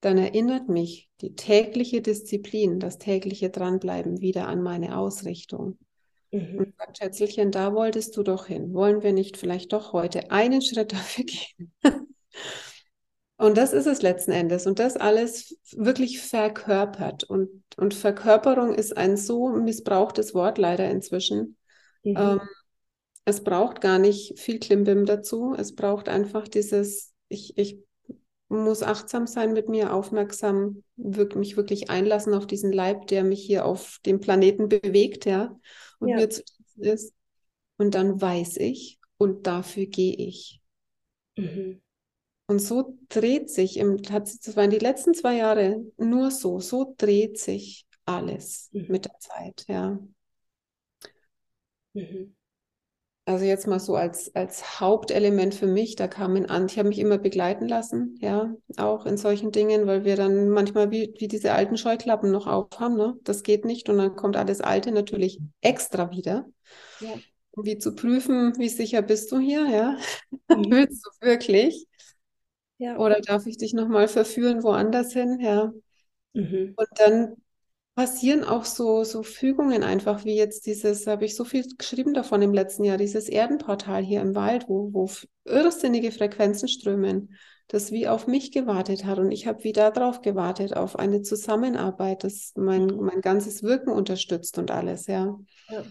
dann 0.00 0.18
erinnert 0.18 0.68
mich 0.68 1.08
die 1.20 1.34
tägliche 1.34 2.02
Disziplin, 2.02 2.80
das 2.80 2.98
tägliche 2.98 3.50
Dranbleiben 3.50 4.20
wieder 4.20 4.48
an 4.48 4.62
meine 4.62 4.98
Ausrichtung. 4.98 5.78
Und 6.56 6.66
mhm, 6.66 6.72
sagt, 6.78 6.98
Schätzelchen, 6.98 7.50
da 7.50 7.74
wolltest 7.74 8.16
du 8.16 8.22
doch 8.22 8.46
hin. 8.46 8.74
Wollen 8.74 9.02
wir 9.02 9.12
nicht 9.12 9.36
vielleicht 9.36 9.72
doch 9.72 9.92
heute 9.92 10.30
einen 10.30 10.62
Schritt 10.62 10.92
dafür 10.94 11.24
gehen? 11.24 11.72
Und 13.38 13.58
das 13.58 13.72
ist 13.72 13.86
es 13.86 14.00
letzten 14.00 14.32
Endes. 14.32 14.66
Und 14.66 14.78
das 14.78 14.96
alles 14.96 15.58
wirklich 15.72 16.20
verkörpert. 16.20 17.24
Und, 17.24 17.50
und 17.76 17.92
Verkörperung 17.92 18.74
ist 18.74 18.96
ein 18.96 19.16
so 19.16 19.48
missbrauchtes 19.50 20.34
Wort 20.34 20.56
leider 20.58 20.88
inzwischen. 20.90 21.56
mhm, 22.04 22.14
Ähm, 22.14 22.40
es 23.24 23.44
braucht 23.44 23.80
gar 23.80 23.98
nicht 23.98 24.38
viel 24.38 24.58
Klimbim 24.60 25.06
dazu. 25.06 25.54
Es 25.58 25.74
braucht 25.74 26.08
einfach 26.08 26.48
dieses, 26.48 27.14
ich, 27.28 27.58
ich 27.58 27.80
muss 28.48 28.82
achtsam 28.82 29.26
sein 29.26 29.52
mit 29.52 29.68
mir, 29.68 29.92
aufmerksam, 29.92 30.82
wirk 30.96 31.36
mich 31.36 31.56
wirklich 31.56 31.90
einlassen 31.90 32.34
auf 32.34 32.46
diesen 32.46 32.72
Leib, 32.72 33.06
der 33.08 33.24
mich 33.24 33.44
hier 33.44 33.64
auf 33.64 33.98
dem 34.06 34.20
Planeten 34.20 34.68
bewegt, 34.68 35.24
ja, 35.26 35.58
und 35.98 36.10
ja, 36.10 36.16
mir 36.16 36.30
zu 36.30 36.44
tun 36.44 36.84
ist. 36.84 37.12
Und 37.78 37.94
dann 37.94 38.20
weiß 38.20 38.56
ich 38.58 38.98
und 39.18 39.46
dafür 39.46 39.86
gehe 39.86 40.14
ich. 40.14 40.60
mhm, 41.36 41.80
Und 42.48 42.60
so 42.60 42.96
dreht 43.08 43.50
sich, 43.50 43.76
im, 43.78 44.00
das 44.02 44.56
waren 44.56 44.70
die 44.70 44.78
letzten 44.78 45.14
zwei 45.14 45.36
Jahre 45.36 45.84
nur 45.96 46.30
so, 46.30 46.60
so 46.60 46.94
dreht 46.96 47.38
sich 47.40 47.86
alles 48.04 48.72
mhm, 48.72 48.86
mit 48.86 49.04
der 49.06 49.18
Zeit, 49.18 49.64
ja. 49.68 49.98
mhm, 51.94 52.34
Also 53.28 53.44
jetzt 53.44 53.66
mal 53.66 53.80
so 53.80 53.96
als, 53.96 54.32
als 54.36 54.80
Hauptelement 54.80 55.52
für 55.54 55.66
mich, 55.66 55.96
da 55.96 56.06
kamen 56.06 56.46
an, 56.48 56.66
ich 56.66 56.78
habe 56.78 56.88
mich 56.88 57.00
immer 57.00 57.18
begleiten 57.18 57.66
lassen, 57.68 58.16
ja, 58.20 58.54
auch 58.76 59.04
in 59.04 59.16
solchen 59.16 59.50
Dingen, 59.50 59.86
weil 59.88 60.04
wir 60.04 60.14
dann 60.16 60.48
manchmal 60.50 60.92
wie, 60.92 61.12
wie 61.18 61.26
diese 61.28 61.52
alten 61.52 61.76
Scheuklappen 61.76 62.30
noch 62.30 62.46
aufhaben, 62.46 62.96
ne? 62.96 63.18
Das 63.24 63.42
geht 63.42 63.64
nicht 63.64 63.88
und 63.88 63.98
dann 63.98 64.14
kommt 64.14 64.36
alles 64.36 64.60
Alte 64.60 64.92
natürlich 64.92 65.40
extra 65.60 66.12
wieder, 66.12 66.46
ja, 67.00 67.22
um 67.52 67.64
wie 67.64 67.78
zu 67.78 67.94
prüfen, 67.94 68.54
wie 68.58 68.68
sicher 68.68 69.02
bist 69.02 69.32
du 69.32 69.38
hier, 69.38 69.66
ja? 69.68 69.96
mhm, 70.52 70.70
Willst 70.70 71.04
du 71.06 71.26
wirklich? 71.26 71.86
ja, 72.78 72.98
Oder 72.98 73.20
darf 73.20 73.46
ich 73.46 73.58
dich 73.58 73.74
nochmal 73.74 74.08
verführen 74.08 74.62
woanders 74.64 75.12
hin, 75.12 75.38
ja? 75.40 75.72
mhm, 76.34 76.76
Und 76.76 76.88
dann 76.96 77.36
passieren 77.96 78.44
auch 78.44 78.66
so, 78.66 79.04
so 79.04 79.22
Fügungen 79.22 79.82
einfach, 79.82 80.26
wie 80.26 80.36
jetzt 80.36 80.66
dieses, 80.66 81.06
habe 81.06 81.24
ich 81.24 81.34
so 81.34 81.44
viel 81.44 81.66
geschrieben 81.78 82.12
davon 82.12 82.42
im 82.42 82.52
letzten 82.52 82.84
Jahr, 82.84 82.98
dieses 82.98 83.28
Erdenportal 83.30 84.04
hier 84.04 84.20
im 84.20 84.34
Wald, 84.34 84.68
wo, 84.68 84.92
wo 84.92 85.10
irrsinnige 85.46 86.12
Frequenzen 86.12 86.68
strömen, 86.68 87.34
das 87.68 87.92
wie 87.92 88.06
auf 88.06 88.26
mich 88.26 88.52
gewartet 88.52 89.06
hat. 89.06 89.18
Und 89.18 89.32
ich 89.32 89.46
habe 89.46 89.64
wie 89.64 89.72
darauf 89.72 90.20
gewartet, 90.20 90.76
auf 90.76 90.98
eine 90.98 91.22
Zusammenarbeit, 91.22 92.22
das 92.22 92.52
mein, 92.54 92.84
mhm, 92.84 93.06
mein 93.06 93.22
ganzes 93.22 93.62
Wirken 93.62 93.90
unterstützt 93.90 94.58
und 94.58 94.70
alles, 94.70 95.06
ja. 95.06 95.34
ja. 95.70 95.82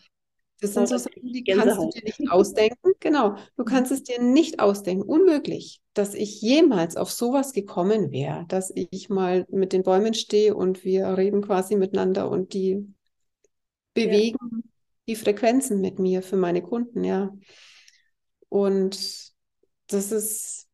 Das 0.66 0.74
sind 0.74 0.88
so 0.88 0.98
Sachen, 0.98 1.32
die 1.32 1.46
kannst 1.48 1.82
du 1.82 1.88
dir 1.88 2.02
nicht 2.04 2.30
ausdenken. 2.30 2.94
Genau, 3.00 3.36
du 3.58 3.64
Mhm, 3.66 3.66
kannst 3.66 3.92
es 3.92 4.04
dir 4.04 4.22
nicht 4.22 4.60
ausdenken. 4.60 5.04
Unmöglich, 5.08 5.82
dass 5.94 6.14
ich 6.14 6.42
jemals 6.42 6.98
auf 6.98 7.12
sowas 7.12 7.54
gekommen 7.54 8.12
wäre, 8.12 8.46
dass 8.48 8.72
ich 8.76 9.10
mal 9.10 9.46
mit 9.50 9.74
den 9.74 9.84
Bäumen 9.84 10.14
stehe 10.14 10.56
und 10.56 10.84
wir 10.84 11.18
reden 11.18 11.42
quasi 11.42 11.76
miteinander 11.76 12.30
und 12.30 12.54
die 12.54 12.86
ja, 14.04 14.20
bewegen 14.20 14.38
die 15.08 15.16
Frequenzen 15.16 15.82
mit 15.82 16.00
mir 16.00 16.22
für 16.24 16.38
meine 16.38 16.62
Kunden, 16.62 17.04
ja. 17.04 17.32
Und 18.50 19.34
das 19.88 20.12
ist 20.12 20.68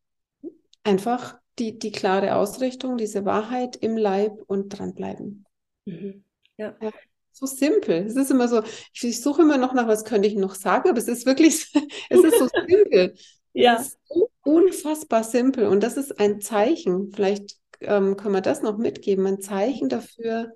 einfach 0.84 1.40
die, 1.60 1.80
die 1.80 1.92
klare 1.92 2.36
Ausrichtung, 2.36 2.98
diese 2.98 3.26
Wahrheit 3.26 3.76
im 3.78 3.98
Leib 3.98 4.42
und 4.48 4.70
dranbleiben. 4.70 5.46
mhm, 5.86 6.24
ja, 6.58 6.78
Ja, 6.80 6.92
so 7.32 7.46
simpel. 7.46 8.06
Es 8.06 8.16
ist 8.16 8.32
immer 8.32 8.48
so, 8.48 8.64
ich, 8.94 9.04
ich 9.04 9.22
suche 9.22 9.42
immer 9.42 9.58
noch 9.58 9.74
nach, 9.74 9.88
was 9.88 10.06
könnte 10.06 10.28
ich 10.28 10.36
noch 10.36 10.56
sagen, 10.56 10.90
aber 10.90 10.98
es 10.98 11.08
ist 11.08 11.26
wirklich, 11.26 11.72
es 12.10 12.24
ist 12.24 12.40
so 12.40 12.48
simpel. 12.68 13.14
Es 13.14 13.22
ja, 13.54 13.76
ist 13.76 13.98
so 14.06 14.30
unfassbar 14.44 15.24
simpel 15.24 15.68
und 15.68 15.82
das 15.82 15.98
ist 15.98 16.20
ein 16.20 16.42
Zeichen. 16.42 17.12
Vielleicht 17.12 17.58
ähm, 17.82 18.18
können 18.18 18.36
wir 18.36 18.42
das 18.42 18.62
noch 18.62 18.78
mitgeben, 18.78 19.26
ein 19.26 19.42
Zeichen 19.42 19.90
dafür, 19.90 20.52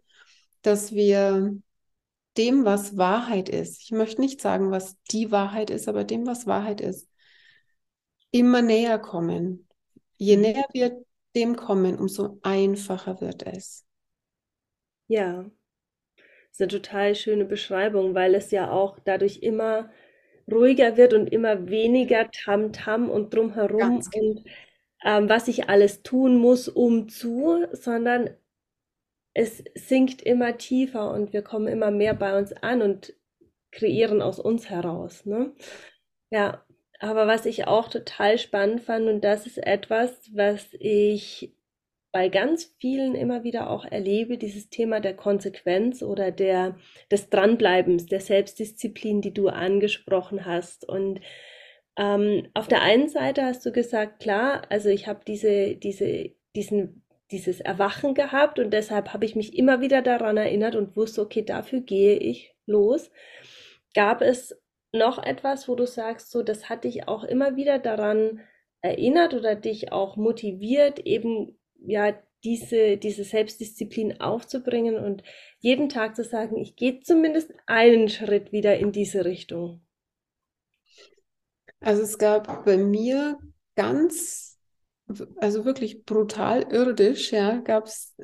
dass 0.62 0.94
wir 0.94 1.56
dem, 2.38 2.66
was 2.66 2.98
Wahrheit 2.98 3.50
ist, 3.50 3.82
ich 3.84 3.92
möchte 3.92 4.22
nicht 4.22 4.42
sagen, 4.42 4.72
was 4.72 4.98
die 5.12 5.32
Wahrheit 5.32 5.70
ist, 5.70 5.88
aber 5.88 6.04
dem, 6.04 6.26
was 6.26 6.48
Wahrheit 6.48 6.82
ist, 6.82 7.08
immer 8.32 8.62
näher 8.62 9.00
kommen. 9.00 9.68
Je 10.18 10.36
mhm. 10.36 10.42
näher 10.42 10.66
wir 10.74 11.06
dem 11.36 11.56
kommen, 11.56 11.98
umso 11.98 12.40
einfacher 12.42 13.22
wird 13.22 13.44
es. 13.44 13.86
Ja, 15.08 15.46
ist 16.56 16.62
eine 16.62 16.82
total 16.82 17.16
schöne 17.16 17.46
Beschreibung, 17.46 18.16
weil 18.16 18.34
es 18.34 18.52
ja 18.52 18.72
auch 18.72 18.98
dadurch 19.04 19.40
immer 19.44 19.90
ruhiger 20.50 20.96
wird 20.96 21.14
und 21.14 21.28
immer 21.28 21.70
weniger 21.70 22.30
Tamtam 22.32 22.72
-Tam 22.72 23.10
und 23.10 23.34
drumherum 23.34 24.00
genau. 24.00 24.30
und 24.30 24.46
ähm, 25.04 25.30
was 25.30 25.48
ich 25.48 25.70
alles 25.70 26.02
tun 26.02 26.38
muss, 26.38 26.70
um 26.70 27.10
zu, 27.10 27.66
sondern 27.74 28.30
es 29.34 29.64
sinkt 29.74 30.22
immer 30.22 30.58
tiefer 30.58 31.12
und 31.12 31.34
wir 31.34 31.42
kommen 31.42 31.68
immer 31.68 31.92
mehr 31.92 32.14
bei 32.14 32.38
uns 32.38 32.54
an 32.54 32.82
und 32.82 33.14
kreieren 33.72 34.22
aus 34.22 34.40
uns 34.40 34.70
heraus. 34.70 35.26
Ne? 35.26 35.52
Ja, 36.32 36.64
aber 37.00 37.28
was 37.28 37.46
ich 37.46 37.68
auch 37.68 37.90
total 37.90 38.38
spannend 38.38 38.82
fand, 38.82 39.08
und 39.10 39.22
das 39.26 39.46
ist 39.46 39.58
etwas, 39.58 40.12
was 40.34 40.68
ich 40.80 41.54
bei 42.16 42.30
ganz 42.30 42.74
vielen 42.80 43.14
immer 43.14 43.44
wieder 43.44 43.70
auch 43.70 43.84
erlebe, 43.84 44.38
dieses 44.38 44.70
Thema 44.70 45.02
der 45.02 45.18
Konsequenz 45.18 46.02
oder 46.02 46.32
der, 46.32 46.78
des 47.12 47.30
Dranbleibens, 47.30 48.06
der 48.06 48.22
Selbstdisziplin, 48.22 49.20
die 49.20 49.34
du 49.34 49.50
angesprochen 49.50 50.46
hast. 50.46 50.88
Und 50.88 51.20
ähm, 51.98 52.48
auf 52.54 52.70
der 52.70 52.84
einen 52.84 53.10
Seite 53.10 53.44
hast 53.44 53.66
du 53.66 53.74
gesagt, 53.74 54.22
klar, 54.22 54.62
also 54.70 54.88
ich 54.88 55.08
habe 55.08 55.26
diese, 55.28 55.76
diese, 55.76 56.32
diesen, 56.56 57.04
dieses 57.32 57.60
Erwachen 57.60 58.14
gehabt 58.14 58.60
und 58.60 58.72
deshalb 58.72 59.12
habe 59.12 59.26
ich 59.26 59.36
mich 59.36 59.58
immer 59.58 59.82
wieder 59.82 60.02
daran 60.02 60.38
erinnert 60.38 60.78
und 60.78 60.96
wusste, 60.96 61.22
okay, 61.22 61.42
dafür 61.42 61.82
gehe 61.82 62.16
ich 62.16 62.56
los. 62.66 63.12
Gab 63.94 64.22
es 64.22 64.58
noch 64.94 65.22
etwas, 65.22 65.68
wo 65.68 65.76
du 65.76 65.86
sagst, 65.86 66.32
so, 66.32 66.44
das 66.44 66.70
hat 66.70 66.86
dich 66.86 67.10
auch 67.10 67.26
immer 67.26 67.58
wieder 67.58 67.78
daran 67.78 68.40
erinnert 68.82 69.34
oder 69.34 69.56
dich 69.56 69.92
auch 69.92 70.16
motiviert, 70.16 71.00
eben 71.00 71.58
ja 71.88 72.14
diese, 72.44 72.98
diese 72.98 73.24
Selbstdisziplin 73.24 74.22
aufzubringen 74.22 74.98
und 74.98 75.24
jeden 75.60 75.90
Tag 75.90 76.16
zu 76.16 76.24
sagen, 76.24 76.58
ich 76.58 76.76
gehe 76.76 77.00
zumindest 77.00 77.52
einen 77.66 78.08
Schritt 78.08 78.52
wieder 78.52 78.78
in 78.78 78.92
diese 78.92 79.26
Richtung? 79.26 79.82
Also 81.80 82.04
es 82.04 82.18
gab 82.18 82.66
bei 82.66 82.78
mir 82.78 83.40
ganz, 83.76 84.60
also 85.38 85.66
wirklich 85.66 86.06
brutal 86.06 86.68
irdisch, 86.72 87.32
ja, 87.32 87.58
gab 87.60 87.86
es 87.86 88.16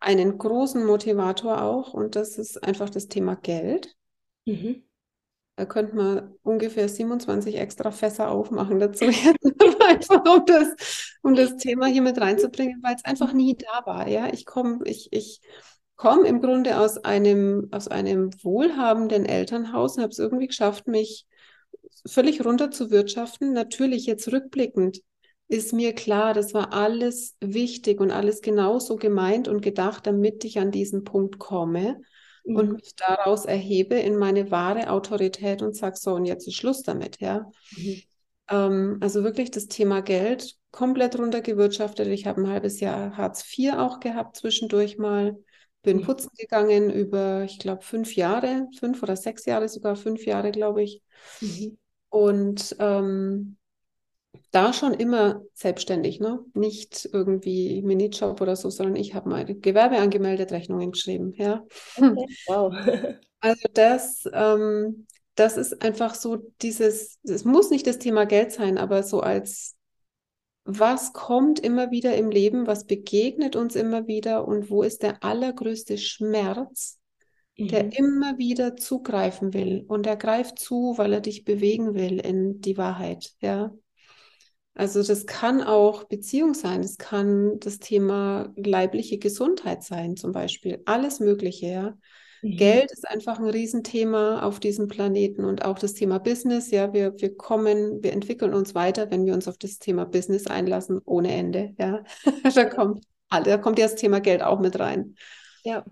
einen 0.00 0.38
großen 0.38 0.84
Motivator 0.84 1.62
auch 1.62 1.94
und 1.94 2.14
das 2.14 2.38
ist 2.38 2.62
einfach 2.62 2.90
das 2.90 3.08
Thema 3.08 3.36
Geld. 3.36 3.96
Mhm. 4.44 4.84
Da 5.56 5.66
könnte 5.66 5.94
man 5.94 6.34
ungefähr 6.42 6.88
27 6.88 7.56
extra 7.56 7.90
Fässer 7.90 8.30
aufmachen 8.30 8.78
dazu, 8.78 9.04
einfach 9.86 10.24
um 10.24 10.46
das, 10.46 11.14
um 11.22 11.34
das 11.34 11.56
Thema 11.56 11.86
hier 11.86 12.02
mit 12.02 12.18
reinzubringen, 12.18 12.82
weil 12.82 12.94
es 12.96 13.04
einfach 13.04 13.32
nie 13.34 13.56
da 13.56 13.84
war. 13.84 14.08
Ja, 14.08 14.32
ich 14.32 14.46
komme, 14.46 14.80
ich, 14.84 15.08
ich 15.12 15.40
komme 15.96 16.26
im 16.26 16.40
Grunde 16.40 16.78
aus 16.80 16.98
einem, 16.98 17.68
aus 17.70 17.88
einem 17.88 18.30
wohlhabenden 18.42 19.26
Elternhaus 19.26 19.96
und 19.96 20.02
habe 20.02 20.10
es 20.10 20.18
irgendwie 20.18 20.46
geschafft, 20.46 20.88
mich 20.88 21.26
völlig 22.06 22.44
runter 22.44 22.70
zu 22.70 22.90
wirtschaften. 22.90 23.52
Natürlich 23.52 24.06
jetzt 24.06 24.32
rückblickend 24.32 25.02
ist 25.48 25.74
mir 25.74 25.94
klar, 25.94 26.32
das 26.32 26.54
war 26.54 26.72
alles 26.72 27.36
wichtig 27.40 28.00
und 28.00 28.10
alles 28.10 28.40
genauso 28.40 28.96
gemeint 28.96 29.48
und 29.48 29.60
gedacht, 29.60 30.06
damit 30.06 30.44
ich 30.46 30.58
an 30.58 30.70
diesen 30.70 31.04
Punkt 31.04 31.38
komme 31.38 32.00
mhm. 32.44 32.56
und 32.56 32.72
mich 32.74 32.94
daraus 32.96 33.44
erhebe 33.44 33.96
in 33.96 34.16
meine 34.16 34.50
wahre 34.50 34.90
Autorität 34.90 35.62
und 35.62 35.76
sage, 35.76 35.96
so, 35.96 36.14
und 36.14 36.24
jetzt 36.24 36.46
ist 36.46 36.56
Schluss 36.56 36.82
damit, 36.82 37.20
ja. 37.20 37.50
Mhm. 37.76 38.02
Ähm, 38.50 38.98
also 39.00 39.24
wirklich 39.24 39.50
das 39.50 39.68
Thema 39.68 40.02
Geld 40.02 40.56
komplett 40.70 41.18
runtergewirtschaftet. 41.18 42.08
Ich 42.08 42.26
habe 42.26 42.42
ein 42.42 42.48
halbes 42.48 42.80
Jahr 42.80 43.16
Hartz 43.16 43.44
IV 43.56 43.74
auch 43.74 44.00
gehabt 44.00 44.36
zwischendurch 44.36 44.98
mal. 44.98 45.36
Bin 45.82 45.98
mhm. 45.98 46.02
putzen 46.02 46.30
gegangen 46.38 46.90
über, 46.90 47.42
ich 47.44 47.58
glaube, 47.58 47.82
fünf 47.82 48.14
Jahre, 48.14 48.68
fünf 48.78 49.02
oder 49.02 49.16
sechs 49.16 49.44
Jahre, 49.46 49.68
sogar 49.68 49.96
fünf 49.96 50.24
Jahre, 50.24 50.52
glaube 50.52 50.82
ich. 50.82 51.02
Mhm. 51.40 51.78
Und 52.08 52.76
ähm, 52.78 53.56
da 54.50 54.72
schon 54.72 54.94
immer 54.94 55.42
selbstständig, 55.54 56.20
ne? 56.20 56.44
Nicht 56.54 57.08
irgendwie 57.12 57.82
Minijob 57.82 58.40
oder 58.40 58.56
so, 58.56 58.70
sondern 58.70 58.96
ich 58.96 59.14
habe 59.14 59.28
meine 59.28 59.54
Gewerbe 59.54 59.98
angemeldet, 59.98 60.52
Rechnungen 60.52 60.92
geschrieben, 60.92 61.32
ja. 61.36 61.64
Okay. 61.96 62.26
Wow. 62.46 62.74
Also 63.44 63.68
das, 63.74 64.22
ähm, 64.32 65.08
das 65.34 65.56
ist 65.56 65.82
einfach 65.82 66.14
so 66.14 66.36
dieses, 66.62 67.18
es 67.24 67.44
muss 67.44 67.70
nicht 67.70 67.88
das 67.88 67.98
Thema 67.98 68.24
Geld 68.24 68.52
sein, 68.52 68.78
aber 68.78 69.02
so 69.02 69.18
als 69.18 69.74
was 70.64 71.12
kommt 71.12 71.58
immer 71.58 71.90
wieder 71.90 72.14
im 72.16 72.30
Leben, 72.30 72.68
was 72.68 72.86
begegnet 72.86 73.56
uns 73.56 73.74
immer 73.74 74.06
wieder 74.06 74.46
und 74.46 74.70
wo 74.70 74.84
ist 74.84 75.02
der 75.02 75.24
allergrößte 75.24 75.98
Schmerz, 75.98 77.00
mhm. 77.58 77.68
der 77.68 77.98
immer 77.98 78.38
wieder 78.38 78.76
zugreifen 78.76 79.54
will 79.54 79.84
und 79.88 80.06
er 80.06 80.16
greift 80.16 80.60
zu, 80.60 80.94
weil 80.96 81.12
er 81.12 81.20
dich 81.20 81.44
bewegen 81.44 81.94
will 81.94 82.20
in 82.20 82.60
die 82.60 82.76
Wahrheit, 82.76 83.32
ja. 83.40 83.72
Also 84.74 85.02
das 85.02 85.26
kann 85.26 85.62
auch 85.62 86.04
Beziehung 86.04 86.54
sein, 86.54 86.80
es 86.80 86.96
kann 86.96 87.58
das 87.60 87.78
Thema 87.78 88.52
leibliche 88.56 89.18
Gesundheit 89.18 89.82
sein 89.82 90.16
zum 90.16 90.32
Beispiel, 90.32 90.80
alles 90.86 91.20
Mögliche, 91.20 91.66
ja. 91.66 91.94
Mhm. 92.40 92.56
Geld 92.56 92.90
ist 92.90 93.06
einfach 93.06 93.38
ein 93.38 93.48
Riesenthema 93.48 94.42
auf 94.42 94.60
diesem 94.60 94.88
Planeten 94.88 95.44
und 95.44 95.64
auch 95.64 95.78
das 95.78 95.92
Thema 95.92 96.18
Business, 96.18 96.70
ja, 96.70 96.92
wir, 96.92 97.14
wir 97.20 97.36
kommen, 97.36 98.02
wir 98.02 98.12
entwickeln 98.12 98.54
uns 98.54 98.74
weiter, 98.74 99.10
wenn 99.10 99.26
wir 99.26 99.34
uns 99.34 99.46
auf 99.46 99.58
das 99.58 99.78
Thema 99.78 100.06
Business 100.06 100.46
einlassen, 100.46 101.00
ohne 101.04 101.32
Ende, 101.32 101.74
ja. 101.78 102.02
da 102.54 102.64
kommt, 102.64 103.04
da 103.28 103.58
kommt 103.58 103.78
ja 103.78 103.86
das 103.86 103.96
Thema 103.96 104.20
Geld 104.20 104.42
auch 104.42 104.58
mit 104.58 104.78
rein. 104.78 105.16
Ja. 105.64 105.84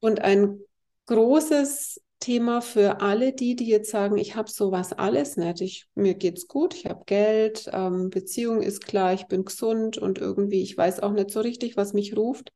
Und 0.00 0.22
ein 0.22 0.60
großes 1.06 2.00
Thema 2.26 2.60
für 2.60 3.00
alle 3.02 3.32
die, 3.32 3.54
die 3.54 3.68
jetzt 3.68 3.88
sagen, 3.88 4.18
ich 4.18 4.34
habe 4.34 4.50
sowas 4.50 4.92
alles 4.92 5.36
nicht. 5.36 5.60
Ich, 5.60 5.88
mir 5.94 6.14
geht's 6.14 6.48
gut, 6.48 6.74
ich 6.74 6.86
habe 6.86 7.04
Geld, 7.06 7.70
ähm, 7.72 8.10
Beziehung 8.10 8.62
ist 8.62 8.84
klar, 8.84 9.14
ich 9.14 9.26
bin 9.28 9.44
gesund 9.44 9.96
und 9.96 10.18
irgendwie, 10.18 10.60
ich 10.60 10.76
weiß 10.76 10.98
auch 11.04 11.12
nicht 11.12 11.30
so 11.30 11.38
richtig, 11.40 11.76
was 11.76 11.92
mich 11.92 12.16
ruft. 12.16 12.52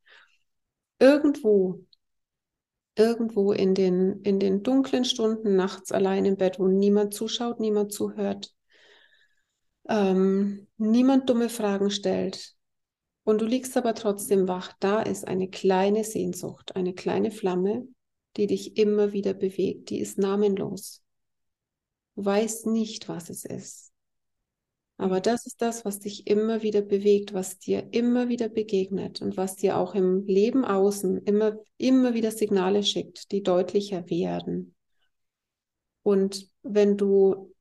Irgendwo, 0.99 1.85
irgendwo 2.97 3.53
in 3.53 3.75
den, 3.77 4.23
in 4.23 4.41
den 4.41 4.65
dunklen 4.65 5.05
Stunden 5.05 5.55
nachts 5.55 5.93
allein 5.93 6.25
im 6.25 6.37
Bett, 6.37 6.59
wo 6.59 6.67
niemand 6.67 7.15
zuschaut, 7.15 7.61
niemand 7.61 7.93
zuhört, 7.93 8.53
ähm, 9.89 10.67
niemand 10.79 11.31
dumme 11.31 11.49
Fragen 11.49 11.93
stellt. 11.93 12.57
Und 13.23 13.41
du 13.41 13.47
liegst 13.47 13.77
aber 13.77 13.95
trotzdem 13.95 14.49
wach. 14.49 14.73
Da 14.81 15.01
ist 15.01 15.29
eine 15.29 15.49
kleine 15.49 16.03
Sehnsucht, 16.03 16.75
eine 16.75 16.93
kleine 16.93 17.31
Flamme, 17.31 17.87
die 18.37 18.47
dich 18.47 18.77
immer 18.77 19.13
wieder 19.13 19.35
bewegt, 19.35 19.91
die 19.91 19.99
ist 19.99 20.19
namenlos. 20.19 21.03
Du 22.17 22.25
weißt 22.25 22.67
nicht, 22.67 23.09
was 23.09 23.31
es 23.31 23.45
ist. 23.45 23.91
Aber 25.01 25.17
mhm. 25.17 25.23
das 25.23 25.47
ist 25.47 25.63
das, 25.63 25.85
was 25.85 25.99
dich 25.99 26.27
immer 26.27 26.63
wieder 26.63 26.83
bewegt, 26.83 27.33
was 27.33 27.59
dir 27.59 27.89
immer 27.93 28.29
wieder 28.29 28.49
begegnet 28.49 29.23
und 29.23 29.37
was 29.37 29.57
dir 29.57 29.79
auch 29.79 29.95
im 29.95 30.27
Leben 30.27 30.65
außen 30.65 31.19
immer, 31.25 31.57
immer 31.79 32.13
wieder 32.15 32.31
Signale 32.31 32.83
schickt, 32.83 33.33
die 33.33 33.43
deutlicher 33.43 34.09
werden. 34.11 34.75
Und 36.03 36.51
wenn 36.63 36.97
du 36.97 37.55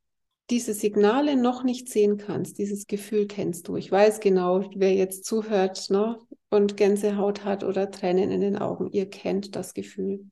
diese 0.49 0.73
Signale 0.73 1.35
noch 1.35 1.63
nicht 1.63 1.89
sehen 1.89 2.17
kannst, 2.17 2.57
dieses 2.57 2.87
Gefühl 2.87 3.27
kennst 3.27 3.67
du. 3.67 3.75
Ich 3.75 3.91
weiß 3.91 4.19
genau, 4.19 4.67
wer 4.75 4.93
jetzt 4.93 5.25
zuhört 5.25 5.89
ne, 5.89 6.17
und 6.49 6.75
Gänsehaut 6.75 7.45
hat 7.45 7.63
oder 7.63 7.91
Tränen 7.91 8.31
in 8.31 8.41
den 8.41 8.57
Augen, 8.57 8.89
ihr 8.91 9.09
kennt 9.09 9.55
das 9.55 9.73
Gefühl 9.73 10.25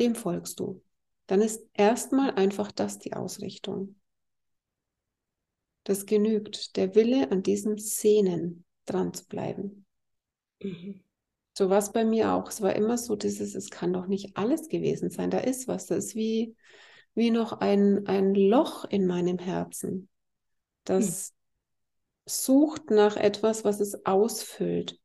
dem 0.00 0.14
folgst 0.14 0.60
du. 0.60 0.82
Dann 1.26 1.40
ist 1.40 1.66
erstmal 1.72 2.32
einfach 2.32 2.72
das 2.72 2.98
die 2.98 3.12
Ausrichtung. 3.12 3.96
Das 5.84 6.06
genügt, 6.06 6.76
der 6.76 6.94
Wille 6.94 7.30
an 7.30 7.42
diesen 7.42 7.78
Szenen 7.78 8.64
dran 8.84 9.12
zu 9.14 9.26
bleiben. 9.26 9.86
Mhm. 10.60 11.02
So 11.54 11.68
war 11.68 11.78
es 11.78 11.92
bei 11.92 12.04
mir 12.04 12.32
auch. 12.32 12.48
Es 12.48 12.62
war 12.62 12.74
immer 12.74 12.96
so, 12.96 13.16
dieses, 13.16 13.54
es 13.54 13.70
kann 13.70 13.92
doch 13.92 14.06
nicht 14.06 14.36
alles 14.36 14.68
gewesen 14.68 15.10
sein. 15.10 15.30
Da 15.30 15.38
ist 15.38 15.68
was. 15.68 15.86
Das 15.86 16.06
ist 16.06 16.14
wie, 16.14 16.56
wie 17.14 17.30
noch 17.30 17.52
ein, 17.52 18.06
ein 18.06 18.34
Loch 18.34 18.84
in 18.84 19.06
meinem 19.06 19.38
Herzen, 19.38 20.08
das 20.84 21.30
mhm. 21.30 21.36
sucht 22.26 22.90
nach 22.90 23.16
etwas, 23.16 23.64
was 23.64 23.80
es 23.80 24.06
ausfüllt. 24.06 24.98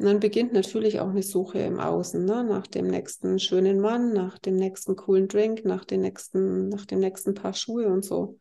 Und 0.00 0.06
dann 0.06 0.18
beginnt 0.18 0.54
natürlich 0.54 0.98
auch 0.98 1.10
eine 1.10 1.22
Suche 1.22 1.58
im 1.58 1.78
Außen, 1.78 2.24
ne? 2.24 2.42
nach 2.42 2.66
dem 2.66 2.86
nächsten 2.86 3.38
schönen 3.38 3.80
Mann, 3.80 4.14
nach 4.14 4.38
dem 4.38 4.56
nächsten 4.56 4.96
coolen 4.96 5.28
Drink, 5.28 5.66
nach, 5.66 5.84
den 5.84 6.00
nächsten, 6.00 6.70
nach 6.70 6.86
dem 6.86 7.00
nächsten 7.00 7.34
Paar 7.34 7.52
Schuhe 7.52 7.86
und 7.86 8.02
so. 8.02 8.38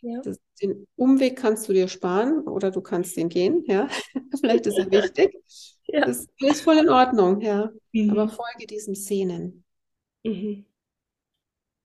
Ja. 0.00 0.22
Das, 0.22 0.38
den 0.62 0.86
Umweg 0.96 1.36
kannst 1.36 1.68
du 1.68 1.74
dir 1.74 1.86
sparen 1.88 2.48
oder 2.48 2.70
du 2.70 2.80
kannst 2.80 3.18
den 3.18 3.28
gehen, 3.28 3.62
ja. 3.66 3.88
Vielleicht 4.40 4.66
ist 4.66 4.78
er 4.78 4.90
wichtig. 4.90 5.36
Ja. 5.86 6.06
Das 6.06 6.26
ist 6.38 6.62
voll 6.62 6.78
in 6.78 6.88
Ordnung, 6.88 7.42
ja. 7.42 7.70
Mhm. 7.92 8.08
Aber 8.08 8.30
folge 8.30 8.66
diesem 8.66 8.94
Sehnen. 8.94 9.64
Mhm. 10.24 10.64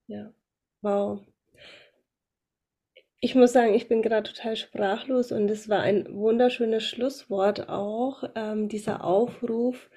Ja, 0.08 0.32
wow. 0.82 1.20
Ich 3.20 3.34
muss 3.34 3.54
sagen, 3.54 3.74
ich 3.74 3.88
bin 3.88 4.04
gerade 4.04 4.32
total 4.32 4.56
sprachlos 4.56 5.32
und 5.32 5.50
es 5.50 5.70
war 5.70 5.80
ein 5.80 6.08
wunderschönes 6.14 6.84
Schlusswort 6.84 7.68
auch, 7.68 8.24
ähm, 8.36 8.70
dieser 8.70 9.04
Aufruf, 9.04 9.90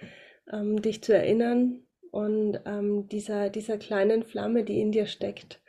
ähm, 0.51 0.81
dich 0.81 1.03
zu 1.03 1.15
erinnern 1.15 1.83
und 2.11 2.61
ähm, 2.65 3.09
dieser, 3.09 3.51
dieser 3.51 3.77
kleinen 3.77 4.23
Flamme, 4.23 4.65
die 4.65 4.81
in 4.81 4.91
dir 4.91 5.05
steckt, 5.07 5.61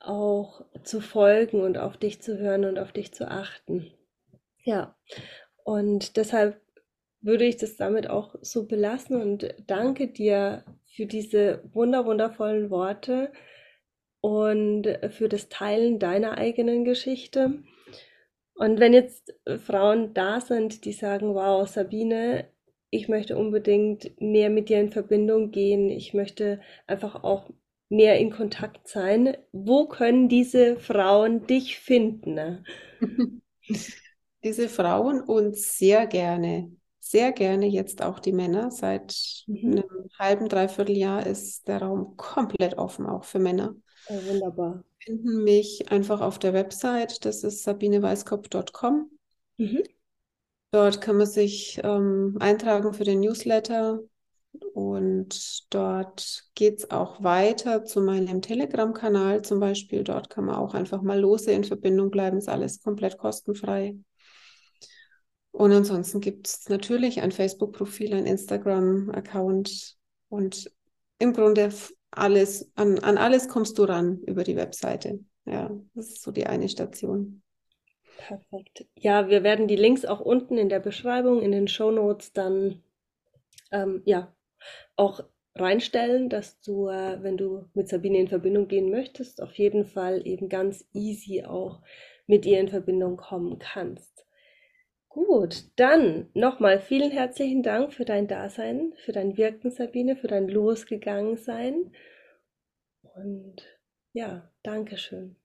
auch 0.00 0.64
zu 0.82 1.02
folgen 1.02 1.60
und 1.60 1.76
auf 1.76 1.98
dich 1.98 2.22
zu 2.22 2.38
hören 2.38 2.64
und 2.64 2.78
auf 2.78 2.92
dich 2.92 3.12
zu 3.12 3.30
achten. 3.30 3.92
Ja, 4.62 4.96
und 5.62 6.16
deshalb 6.16 6.58
würde 7.20 7.44
ich 7.44 7.58
das 7.58 7.76
damit 7.76 8.08
auch 8.08 8.34
so 8.40 8.66
belassen 8.66 9.20
und 9.20 9.54
danke 9.66 10.08
dir 10.08 10.64
für 10.86 11.04
diese 11.04 11.62
wunder 11.72 12.06
wundervollen 12.06 12.70
Worte 12.70 13.30
und 14.24 14.86
für 15.10 15.28
das 15.28 15.50
Teilen 15.50 15.98
deiner 15.98 16.38
eigenen 16.38 16.86
Geschichte. 16.86 17.62
Und 18.54 18.80
wenn 18.80 18.94
jetzt 18.94 19.34
Frauen 19.66 20.14
da 20.14 20.40
sind, 20.40 20.86
die 20.86 20.94
sagen, 20.94 21.34
wow, 21.34 21.68
Sabine, 21.68 22.48
ich 22.88 23.08
möchte 23.08 23.36
unbedingt 23.36 24.18
mehr 24.22 24.48
mit 24.48 24.70
dir 24.70 24.80
in 24.80 24.90
Verbindung 24.90 25.50
gehen, 25.50 25.90
ich 25.90 26.14
möchte 26.14 26.62
einfach 26.86 27.22
auch 27.22 27.50
mehr 27.90 28.18
in 28.18 28.30
Kontakt 28.30 28.88
sein, 28.88 29.36
wo 29.52 29.88
können 29.88 30.30
diese 30.30 30.78
Frauen 30.78 31.46
dich 31.46 31.78
finden? 31.78 32.64
diese 34.42 34.70
Frauen 34.70 35.20
und 35.20 35.54
sehr 35.54 36.06
gerne, 36.06 36.72
sehr 36.98 37.30
gerne 37.32 37.66
jetzt 37.66 38.00
auch 38.00 38.20
die 38.20 38.32
Männer. 38.32 38.70
Seit 38.70 39.44
mhm. 39.48 39.72
einem 39.72 40.08
halben, 40.18 40.48
dreiviertel 40.48 40.96
Jahr 40.96 41.26
ist 41.26 41.68
der 41.68 41.82
Raum 41.82 42.16
komplett 42.16 42.78
offen, 42.78 43.04
auch 43.04 43.24
für 43.24 43.38
Männer. 43.38 43.76
Oh, 44.08 44.20
wunderbar. 44.26 44.84
Finden 44.98 45.44
mich 45.44 45.90
einfach 45.90 46.20
auf 46.20 46.38
der 46.38 46.52
Website, 46.52 47.24
das 47.24 47.44
ist 47.44 47.62
sabineweißkopf.com. 47.62 49.10
Mhm. 49.56 49.82
Dort 50.70 51.00
kann 51.00 51.16
man 51.16 51.26
sich 51.26 51.80
ähm, 51.84 52.36
eintragen 52.40 52.92
für 52.94 53.04
den 53.04 53.20
Newsletter 53.20 54.00
und 54.72 55.72
dort 55.72 56.44
geht 56.54 56.78
es 56.78 56.90
auch 56.90 57.22
weiter 57.22 57.84
zu 57.84 58.00
meinem 58.00 58.42
Telegram-Kanal 58.42 59.42
zum 59.42 59.60
Beispiel. 59.60 60.04
Dort 60.04 60.30
kann 60.30 60.46
man 60.46 60.56
auch 60.56 60.74
einfach 60.74 61.02
mal 61.02 61.18
lose 61.18 61.52
in 61.52 61.64
Verbindung 61.64 62.10
bleiben, 62.10 62.38
ist 62.38 62.48
alles 62.48 62.82
komplett 62.82 63.18
kostenfrei. 63.18 63.96
Und 65.52 65.70
ansonsten 65.70 66.20
gibt 66.20 66.48
es 66.48 66.68
natürlich 66.68 67.20
ein 67.22 67.30
Facebook-Profil, 67.30 68.12
ein 68.12 68.26
Instagram-Account 68.26 69.96
und 70.28 70.72
im 71.20 71.32
Grunde 71.32 71.70
alles, 72.16 72.70
an, 72.76 72.98
an 73.00 73.18
alles 73.18 73.48
kommst 73.48 73.78
du 73.78 73.84
ran 73.84 74.20
über 74.26 74.44
die 74.44 74.56
Webseite. 74.56 75.20
Ja, 75.46 75.70
das 75.94 76.08
ist 76.08 76.22
so 76.22 76.30
die 76.30 76.46
eine 76.46 76.68
Station. 76.68 77.42
Perfekt. 78.16 78.86
Ja, 78.96 79.28
wir 79.28 79.42
werden 79.42 79.68
die 79.68 79.76
Links 79.76 80.04
auch 80.04 80.20
unten 80.20 80.56
in 80.56 80.68
der 80.68 80.80
Beschreibung, 80.80 81.42
in 81.42 81.52
den 81.52 81.68
Show 81.68 81.90
Notes 81.90 82.32
dann 82.32 82.82
ähm, 83.70 84.02
ja 84.04 84.34
auch 84.96 85.20
reinstellen, 85.54 86.28
dass 86.28 86.60
du, 86.60 86.88
äh, 86.88 87.22
wenn 87.22 87.36
du 87.36 87.66
mit 87.74 87.88
Sabine 87.88 88.18
in 88.18 88.28
Verbindung 88.28 88.68
gehen 88.68 88.90
möchtest, 88.90 89.42
auf 89.42 89.54
jeden 89.54 89.84
Fall 89.84 90.26
eben 90.26 90.48
ganz 90.48 90.84
easy 90.92 91.44
auch 91.44 91.80
mit 92.26 92.46
ihr 92.46 92.60
in 92.60 92.68
Verbindung 92.68 93.16
kommen 93.16 93.58
kannst. 93.58 94.23
Gut, 95.14 95.66
dann 95.76 96.28
nochmal 96.34 96.80
vielen 96.80 97.12
herzlichen 97.12 97.62
Dank 97.62 97.92
für 97.92 98.04
dein 98.04 98.26
Dasein, 98.26 98.92
für 98.96 99.12
dein 99.12 99.36
Wirken, 99.36 99.70
Sabine, 99.70 100.16
für 100.16 100.26
dein 100.26 100.48
Losgegangensein. 100.48 101.92
Und 103.14 103.62
ja, 104.12 104.50
danke 104.64 104.98
schön. 104.98 105.36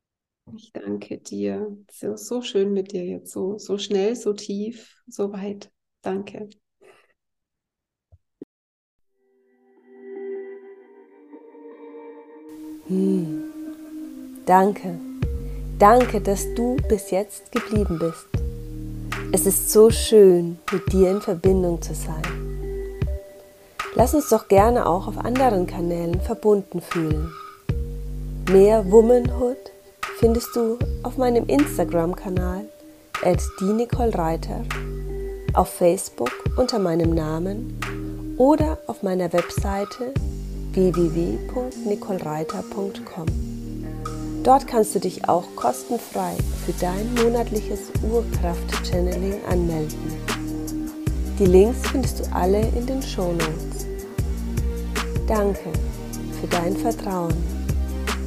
Ich 0.58 0.73
danke 0.73 1.19
dir. 1.19 1.77
So, 1.91 2.15
so 2.15 2.41
schön 2.41 2.73
mit 2.73 2.93
dir 2.93 3.05
jetzt, 3.05 3.32
so, 3.32 3.60
so 3.60 3.77
schnell, 3.77 4.15
so 4.15 4.34
tief, 4.34 5.03
so 5.05 5.32
weit. 5.34 5.69
Danke. 6.01 6.49
Hm. 12.88 13.43
Danke. 14.47 14.99
Danke, 15.77 16.21
dass 16.21 16.51
du 16.55 16.75
bis 16.88 17.12
jetzt 17.12 17.51
geblieben 17.51 17.99
bist. 17.99 18.48
Es 19.31 19.45
ist 19.45 19.71
so 19.71 19.91
schön, 19.91 20.57
mit 20.71 20.91
dir 20.91 21.11
in 21.11 21.21
Verbindung 21.21 21.79
zu 21.83 21.93
sein. 21.93 22.23
Lass 23.93 24.15
uns 24.15 24.29
doch 24.29 24.47
gerne 24.47 24.87
auch 24.87 25.07
auf 25.07 25.19
anderen 25.19 25.67
Kanälen 25.67 26.19
verbunden 26.19 26.81
fühlen. 26.81 27.31
Mehr 28.51 28.91
Womanhood 28.91 29.57
findest 30.17 30.55
du 30.55 30.79
auf 31.03 31.17
meinem 31.17 31.45
Instagram-Kanal 31.45 32.65
at 33.23 33.39
Reiter, 34.17 34.63
auf 35.53 35.69
Facebook 35.69 36.31
unter 36.57 36.79
meinem 36.79 37.13
Namen 37.13 37.79
oder 38.37 38.79
auf 38.87 39.03
meiner 39.03 39.31
Webseite 39.31 40.11
www.nicolereiter.com. 40.73 43.59
Dort 44.43 44.67
kannst 44.67 44.95
du 44.95 44.99
dich 44.99 45.28
auch 45.28 45.43
kostenfrei 45.56 46.36
für 46.65 46.71
dein 46.80 47.13
monatliches 47.15 47.91
Urkraft-Channeling 48.10 49.43
anmelden. 49.49 50.17
Die 51.38 51.45
Links 51.45 51.80
findest 51.89 52.19
du 52.19 52.34
alle 52.34 52.62
in 52.78 52.86
den 52.86 53.02
Show 53.02 53.32
Notes. 53.34 53.86
Danke 55.28 55.71
für 56.39 56.47
dein 56.47 56.75
Vertrauen. 56.75 57.34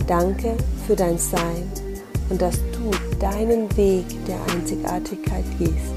Danke 0.06 0.56
für 0.86 0.96
dein 0.96 1.16
Sein 1.18 1.70
und 2.28 2.40
dass 2.40 2.56
du 2.72 2.90
deinen 3.18 3.74
Weg 3.76 4.04
der 4.26 4.38
Einzigartigkeit 4.54 5.44
gehst. 5.58 5.94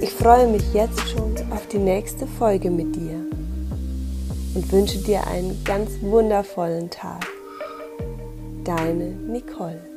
Ich 0.00 0.10
freue 0.10 0.48
mich 0.48 0.74
jetzt 0.74 1.00
schon 1.10 1.34
auf 1.50 1.66
die 1.68 1.78
nächste 1.78 2.26
Folge 2.26 2.70
mit 2.70 2.94
dir 2.96 3.24
und 4.54 4.72
wünsche 4.72 4.98
dir 4.98 5.26
einen 5.26 5.62
ganz 5.64 5.90
wundervollen 6.02 6.90
Tag. 6.90 7.33
Deine 8.64 9.10
Nicole. 9.10 9.93